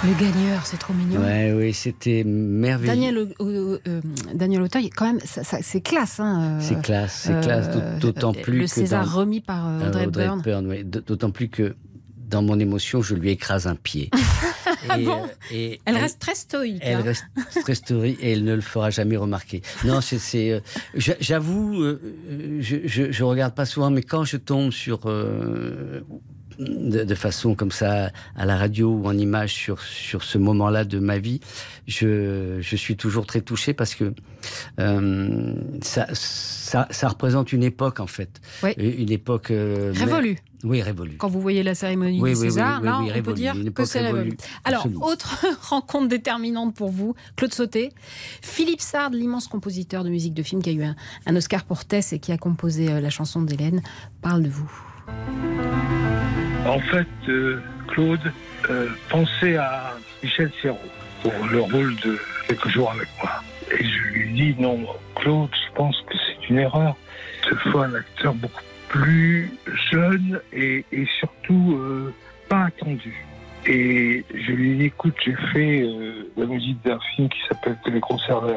[0.06, 1.20] Le gagneur, c'est trop mignon.
[1.20, 2.92] Ouais, oui, c'était merveilleux.
[2.92, 4.00] Daniel, euh, euh, euh,
[4.34, 6.20] Daniel Auteuil, quand même, ça- ça- c'est classe.
[6.20, 9.66] Hein, euh, C'est classe, c'est classe, euh, d'autant plus Le que César dans- remis par
[9.66, 10.28] euh, Euh, Audrey,
[10.66, 10.84] oui.
[10.84, 11.74] D- D'autant plus que
[12.28, 14.10] dans mon émotion, je lui écrase un pied.
[14.88, 16.82] Ah Et, bon euh, et Elle reste très stoïque.
[16.84, 17.02] Elle hein.
[17.02, 17.24] reste
[17.62, 19.62] très story et elle ne le fera jamais remarquer.
[19.84, 20.60] Non, c'est, c'est, euh,
[20.94, 22.00] j'a- j'avoue, euh,
[22.30, 26.00] euh, je, je, je regarde pas souvent, mais quand je tombe sur euh,
[26.58, 30.84] de, de façon comme ça à la radio ou en image sur sur ce moment-là
[30.84, 31.40] de ma vie,
[31.86, 34.12] je, je suis toujours très touché parce que
[34.80, 38.72] euh, ça, ça ça représente une époque en fait, Oui.
[38.76, 40.36] une époque euh, Révolue.
[40.64, 41.16] Oui, révolue.
[41.18, 43.84] Quand vous voyez la cérémonie Oui, du oui, oui, César, là, on peut dire que
[43.84, 44.22] c'est révolu.
[44.22, 44.36] révolue.
[44.64, 45.06] Alors, Absolument.
[45.06, 47.92] autre rencontre déterminante pour vous, Claude Sauté,
[48.42, 50.96] Philippe Sard, l'immense compositeur de musique de film qui a eu un,
[51.26, 53.82] un Oscar pour Tess et qui a composé euh, la chanson d'Hélène,
[54.22, 54.68] parle de vous.
[56.66, 58.32] En fait, euh, Claude
[58.70, 60.78] euh, pensait à Michel Serrault
[61.22, 63.42] pour le rôle de Quelques jours avec moi.
[63.72, 64.86] Et je lui dit non,
[65.16, 66.94] Claude, je pense que c'est une erreur.
[67.50, 69.50] Il faut un acteur beaucoup plus
[69.90, 70.84] jeune et,
[71.18, 72.14] surtout euh,
[72.48, 73.24] pas attendu.
[73.66, 75.84] Et je lui dit, écoute, j'ai fait
[76.36, 78.56] la musique d'un film qui s'appelle conserves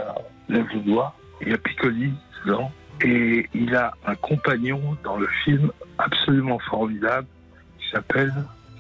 [0.50, 1.16] lève le doigt.
[1.42, 2.14] Il y a Piccoli
[2.46, 2.72] dedans.
[3.04, 7.28] Et il a un compagnon dans le film absolument formidable
[7.80, 8.34] qui s'appelle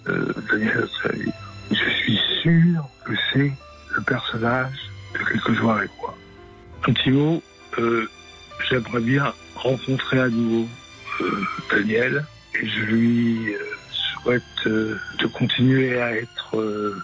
[0.07, 1.31] euh, Daniel Auteuil.
[1.71, 3.51] Je suis sûr que c'est
[3.95, 4.77] le personnage
[5.13, 6.15] de Quelques jours avec moi.
[6.87, 7.41] Un petit mot,
[7.77, 8.07] euh,
[8.69, 10.67] j'aimerais bien rencontrer à nouveau
[11.21, 11.41] euh,
[11.71, 12.25] Daniel
[12.61, 13.59] et je lui euh,
[13.91, 16.95] souhaite euh, de continuer à être euh,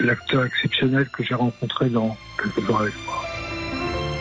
[0.00, 3.23] l'acteur exceptionnel que j'ai rencontré dans Quelques jours avec moi.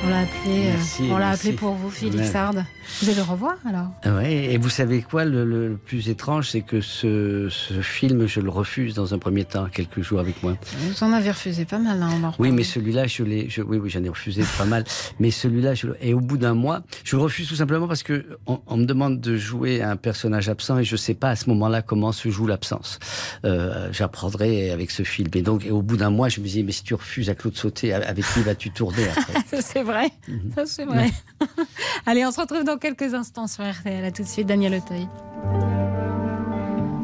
[0.05, 2.25] On l'a appelé, euh, Merci, on l'a appelé pour vous, Philippe Ouais.
[2.25, 2.53] Sard.
[3.01, 3.87] Vous allez le revoir alors?
[4.03, 8.41] Ah Ouais, et vous savez quoi, le, plus étrange, c'est que ce, ce film, je
[8.41, 10.57] le refuse dans un premier temps, quelques jours avec moi.
[10.79, 13.77] Vous en avez refusé pas mal, hein, on Oui, mais celui-là, je l'ai, je- oui,
[13.77, 14.83] oui, j'en ai refusé pas mal.
[15.21, 18.25] Mais celui-là, je, et au bout d'un mois, je le refuse tout simplement parce que
[18.45, 21.47] on, on me demande de jouer un personnage absent et je sais pas à ce
[21.49, 22.99] moment-là comment se joue l'absence.
[23.45, 25.29] Euh, j'apprendrai avec ce film.
[25.35, 27.35] Et donc, et au bout d'un mois, je me dis, mais si tu refuses à
[27.35, 29.61] Claude Sauté, avec qui vas-tu tourner après?
[29.61, 29.92] C'est vrai.
[30.27, 30.51] Mhm.
[30.55, 31.09] Ça, c'est vrai.
[32.05, 34.03] Allez, on se retrouve dans quelques instants sur RTL.
[34.03, 35.07] À tout de suite, Daniel Auteuil.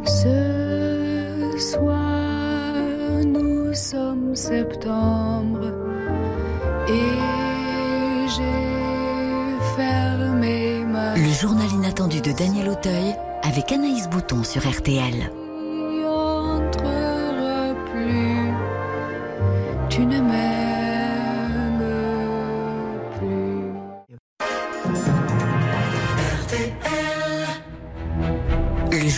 [0.05, 2.73] Ce soir,
[3.25, 5.71] nous sommes septembre
[6.87, 15.13] et j'ai fermé ma Le journal inattendu de Daniel Auteuil avec Anaïs Bouton sur RTL.
[15.13, 18.53] n'y entrera plus.
[19.89, 20.38] Tu ne m'aimes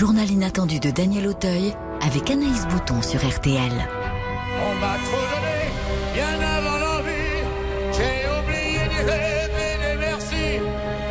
[0.01, 3.71] journal inattendu de Daniel Auteuil avec Anaïs Bouton sur RTL.
[3.71, 5.59] On m'a trop donné,
[6.15, 7.37] bien avant l'envie.
[7.93, 10.59] J'ai oublié de rêver des merci.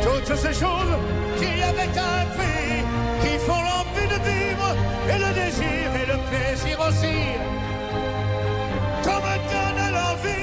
[0.03, 0.93] Toutes ces choses
[1.39, 2.83] qui avaient un prix,
[3.21, 4.75] qui font l'envie de vivre,
[5.07, 7.51] et le désir et le plaisir aussi.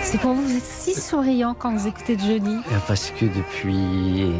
[0.05, 2.57] C'est pour vous, vous êtes si souriant quand vous écoutez Johnny.
[2.73, 4.33] Euh, Parce que depuis,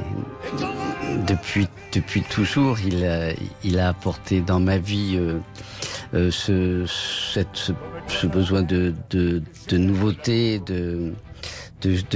[1.27, 5.39] depuis, depuis toujours, il a, apporté dans ma vie euh,
[6.15, 6.31] euh,
[6.87, 11.13] ce, besoin de, de, de nouveauté, de,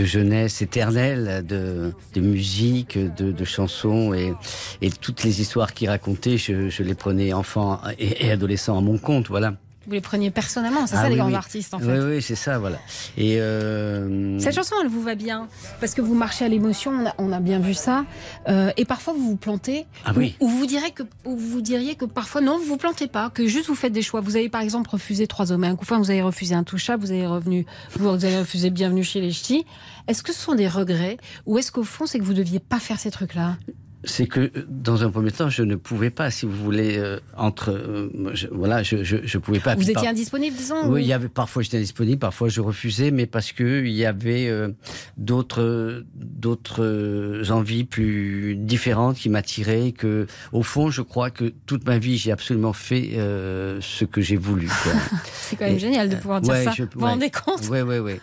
[0.04, 4.34] jeunesse éternelle, de, de musique, de, chansons et,
[4.80, 8.80] et toutes les histoires qu'il racontait, je, je les prenais enfant et, et adolescent à
[8.80, 9.54] mon compte, voilà.
[9.86, 11.34] Vous les preniez personnellement, c'est Ah ça les oui, grands oui.
[11.34, 12.00] artistes en Oui, fait.
[12.00, 12.78] oui, c'est ça, voilà.
[13.16, 15.48] Et euh, Cette chanson, elle vous va bien?
[15.80, 16.92] Parce que vous marchez à l'émotion.
[16.92, 18.04] On a, on a bien vu ça.
[18.48, 19.86] Euh, et parfois, vous vous plantez.
[20.04, 20.36] Ah oui.
[20.40, 23.30] Ou, ou vous direz que, ou vous diriez que parfois, non, vous vous plantez pas,
[23.30, 24.20] que juste vous faites des choix.
[24.20, 25.98] Vous avez par exemple refusé trois hommes et un couffin.
[25.98, 27.02] Vous avez refusé un touchable.
[27.04, 27.66] Vous avez revenu,
[27.96, 29.64] vous avez refusé Bienvenue chez les Ch'tis.
[30.06, 31.16] Est-ce que ce sont des regrets?
[31.46, 33.56] Ou est-ce qu'au fond, c'est que vous deviez pas faire ces trucs-là?
[34.04, 37.18] C'est que euh, dans un premier temps, je ne pouvais pas, si vous voulez, euh,
[37.36, 39.74] entre, euh, je- voilà, je, je, je pouvais pas.
[39.74, 40.86] Vous étiez par- indisponible, disons.
[40.86, 43.92] Oui, ou- il y avait parfois j'étais indisponible, parfois je refusais, mais parce que il
[43.92, 44.68] y avait euh,
[45.16, 49.92] d'autres d'autres euh, envies plus différentes qui m'attiraient.
[49.92, 54.20] Que au fond, je crois que toute ma vie, j'ai absolument fait euh, ce que
[54.20, 54.68] j'ai voulu.
[55.32, 56.72] C'est quand même Et- génial de pouvoir dire ouais, ça.
[56.76, 58.12] je- vous vous rendez compte Oui, oui, oui.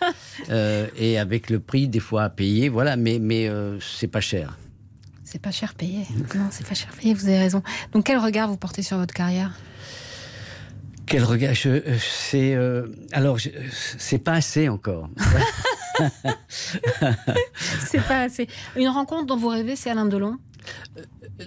[0.50, 2.96] Euh, et avec le prix des fois à payer, voilà.
[2.96, 4.56] Mais mais euh, c'est pas cher.
[5.30, 6.08] C'est pas cher payé.
[6.34, 7.14] Non, c'est pas cher payé.
[7.14, 7.62] Vous avez raison.
[7.92, 9.56] Donc, quel regard vous portez sur votre carrière?
[11.06, 11.54] Quel regard?
[11.66, 13.38] Euh, C'est euh, alors
[13.70, 15.08] c'est pas assez encore.
[16.48, 18.48] C'est pas assez.
[18.74, 20.36] Une rencontre dont vous rêvez, c'est Alain Delon?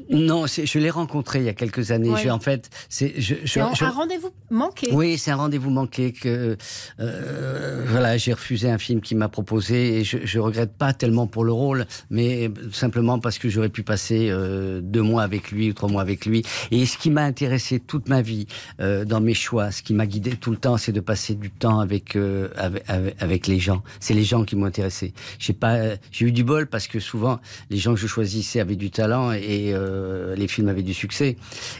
[0.09, 2.09] Non, je l'ai rencontré il y a quelques années.
[2.09, 2.21] Ouais.
[2.23, 4.89] Je- en fait, c'est je, je- je- un rendez-vous manqué.
[4.91, 6.57] Oui, c'est un rendez-vous manqué que
[6.99, 11.27] euh, voilà, j'ai refusé un film qui m'a proposé et je, je regrette pas tellement
[11.27, 15.69] pour le rôle, mais simplement parce que j'aurais pu passer euh, deux mois avec lui
[15.69, 16.43] ou trois mois avec lui.
[16.71, 18.47] Et ce qui m'a intéressé toute ma vie
[18.79, 21.49] euh, dans mes choix, ce qui m'a guidé tout le temps, c'est de passer du
[21.51, 23.83] temps avec euh, avec, avec, avec les gens.
[23.99, 25.13] C'est les gens qui m'ont intéressé.
[25.39, 27.39] J'ai pas, euh, j'ai eu du bol parce que souvent
[27.69, 31.37] les gens que je choisissais avaient du talent et euh, les films avaient du succès.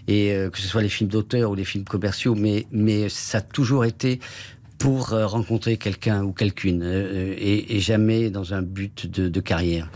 [0.08, 3.42] Et euh, que ce soit les films d'auteur ou les films commerciaux, mais ça a
[3.42, 4.20] toujours été
[4.78, 9.90] pour euh, rencontrer quelqu'un ou quelqu'une et, jamais dans un but de carrière.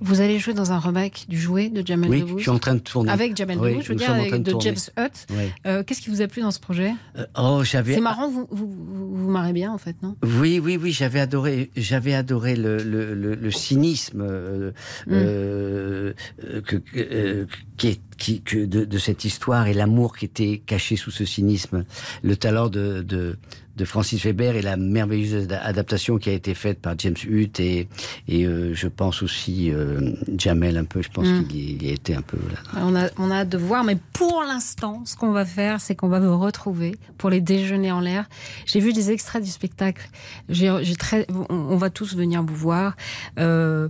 [0.00, 2.36] Vous allez jouer dans un remake du jouet de Jamel Oui, Debbouze.
[2.38, 3.10] je suis en train de tourner.
[3.10, 4.54] Avec Jamel Oui, Debbouze, je veux dire, avec de.
[4.60, 5.26] James Hutt.
[5.30, 5.36] Oui.
[5.66, 6.92] Euh, Qu'est-ce qui vous a plu dans ce projet?
[7.16, 7.94] Euh, oh, j'avais.
[7.94, 10.16] C'est marrant, vous vous, vous vous marrez bien en fait, non?
[10.40, 14.70] Oui, oui, oui, j'avais adoré, j'avais adoré le, le, le, le cynisme euh,
[15.06, 15.12] Mm.
[15.12, 16.12] euh,
[16.66, 17.46] que, que,
[17.76, 21.24] qui est, qui, que de, de cette histoire et l'amour qui était caché sous ce
[21.24, 21.84] cynisme,
[22.22, 23.36] le talent de, de,
[23.78, 27.60] de Francis Weber et la merveilleuse ad- adaptation qui a été faite par James Hutt
[27.60, 27.88] et,
[28.28, 31.00] et euh, je pense aussi euh, Jamel un peu.
[31.02, 31.46] Je pense Mm.
[31.46, 32.36] qu'il y, y a été un peu.
[32.36, 32.80] Là.
[32.84, 35.94] On a, on a hâte de voir, mais pour l'instant, ce qu'on va faire, c'est
[35.94, 38.28] qu'on va vous retrouver pour les déjeuners en l'air.
[38.66, 40.08] J'ai vu des extraits du spectacle.
[40.48, 42.96] J'ai, très, on, on va tous venir vous voir.
[43.38, 43.88] Euh,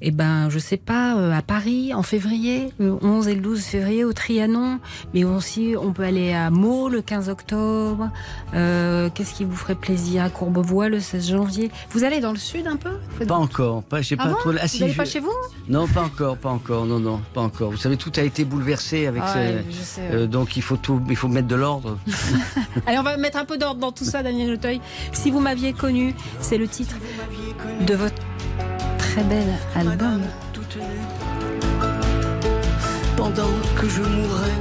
[0.00, 3.62] et ben, je sais pas, euh, à Paris en février, le 11 et le 12
[3.62, 4.78] février au Trianon,
[5.14, 8.10] mais aussi on peut aller à Meaux le 15 octobre.
[8.54, 12.38] Euh, qu'est-ce qui vous ferait plaisir à Courbevoie le 16 janvier Vous allez dans le
[12.38, 12.90] sud un peu
[13.26, 13.82] Pas encore.
[13.82, 14.52] Pas, j'ai Ah pas bon trop.
[14.52, 15.32] Vous si, allez je- pas chez vous
[15.68, 16.84] Non, pas encore, pas encore.
[16.86, 17.70] Non, non, pas encore.
[17.70, 19.22] Vous savez, tout a été bouleversé avec.
[19.24, 20.08] Ah ce- ouais, je sais, ouais.
[20.12, 21.98] euh, donc il faut tout, il faut mettre de l'ordre.
[22.86, 24.80] Allez, on va mettre un peu d'ordre dans tout ça, Daniel Auteuil.
[25.12, 26.96] Si vous m'aviez connu, c'est le titre
[27.86, 28.22] de votre
[28.98, 30.22] très bel album.
[33.16, 33.48] Pendant
[33.80, 34.58] que je mourrais,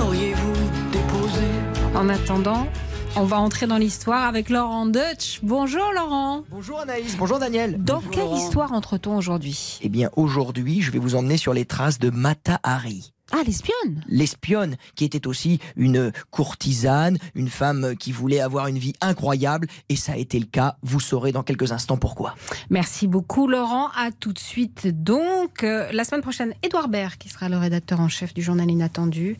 [0.00, 0.52] auriez-vous
[0.92, 1.46] déposé
[1.94, 2.68] En attendant,
[3.16, 5.40] on va entrer dans l'histoire avec Laurent Deutsch.
[5.42, 6.42] Bonjour Laurent.
[6.50, 7.82] Bonjour Anaïs, bonjour Daniel.
[7.82, 8.36] Dans Bonjour quelle Laurent.
[8.46, 9.78] histoire entre-t-on aujourd'hui?
[9.82, 13.12] Eh bien aujourd'hui, je vais vous emmener sur les traces de Mata Hari.
[13.32, 18.92] Ah, l'espionne L'espionne, qui était aussi une courtisane, une femme qui voulait avoir une vie
[19.00, 20.76] incroyable, et ça a été le cas.
[20.82, 22.36] Vous saurez dans quelques instants pourquoi.
[22.70, 23.88] Merci beaucoup Laurent.
[23.96, 25.64] À tout de suite donc.
[25.64, 29.36] Euh, la semaine prochaine, Édouard Baird qui sera le rédacteur en chef du journal Inattendu.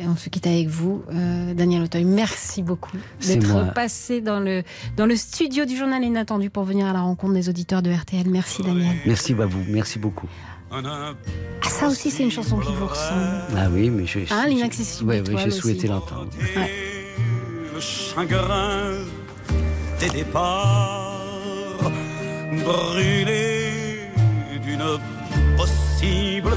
[0.00, 2.04] Et on se quitte avec vous, euh, Daniel Auteuil.
[2.04, 2.96] Merci beaucoup
[3.26, 4.62] d'être passé dans le,
[4.96, 8.28] dans le studio du journal Inattendu pour venir à la rencontre des auditeurs de RTL.
[8.28, 8.96] Merci Daniel.
[9.04, 10.28] Merci à vous, merci beaucoup.
[10.72, 11.12] Ah,
[11.62, 13.20] ça aussi, c'est une chanson qui vous ressemble.
[13.56, 14.20] Ah oui, mais je.
[14.30, 16.30] Ah, l'inaccessible étoile j'ai souhaité l'entendre.
[16.56, 16.70] Ouais.
[17.74, 18.92] le chagrin
[19.98, 21.20] des départs,
[22.64, 24.08] brûlé
[24.62, 24.98] d'une
[25.56, 26.56] possible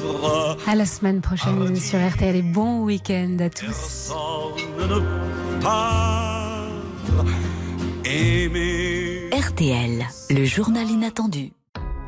[0.00, 0.56] fièvre.
[0.66, 3.66] À la semaine prochaine sur RTL et bon week-end à tous.
[3.66, 6.68] Personne ne part
[8.04, 9.30] aimer.
[9.32, 11.52] RTL, le journal inattendu.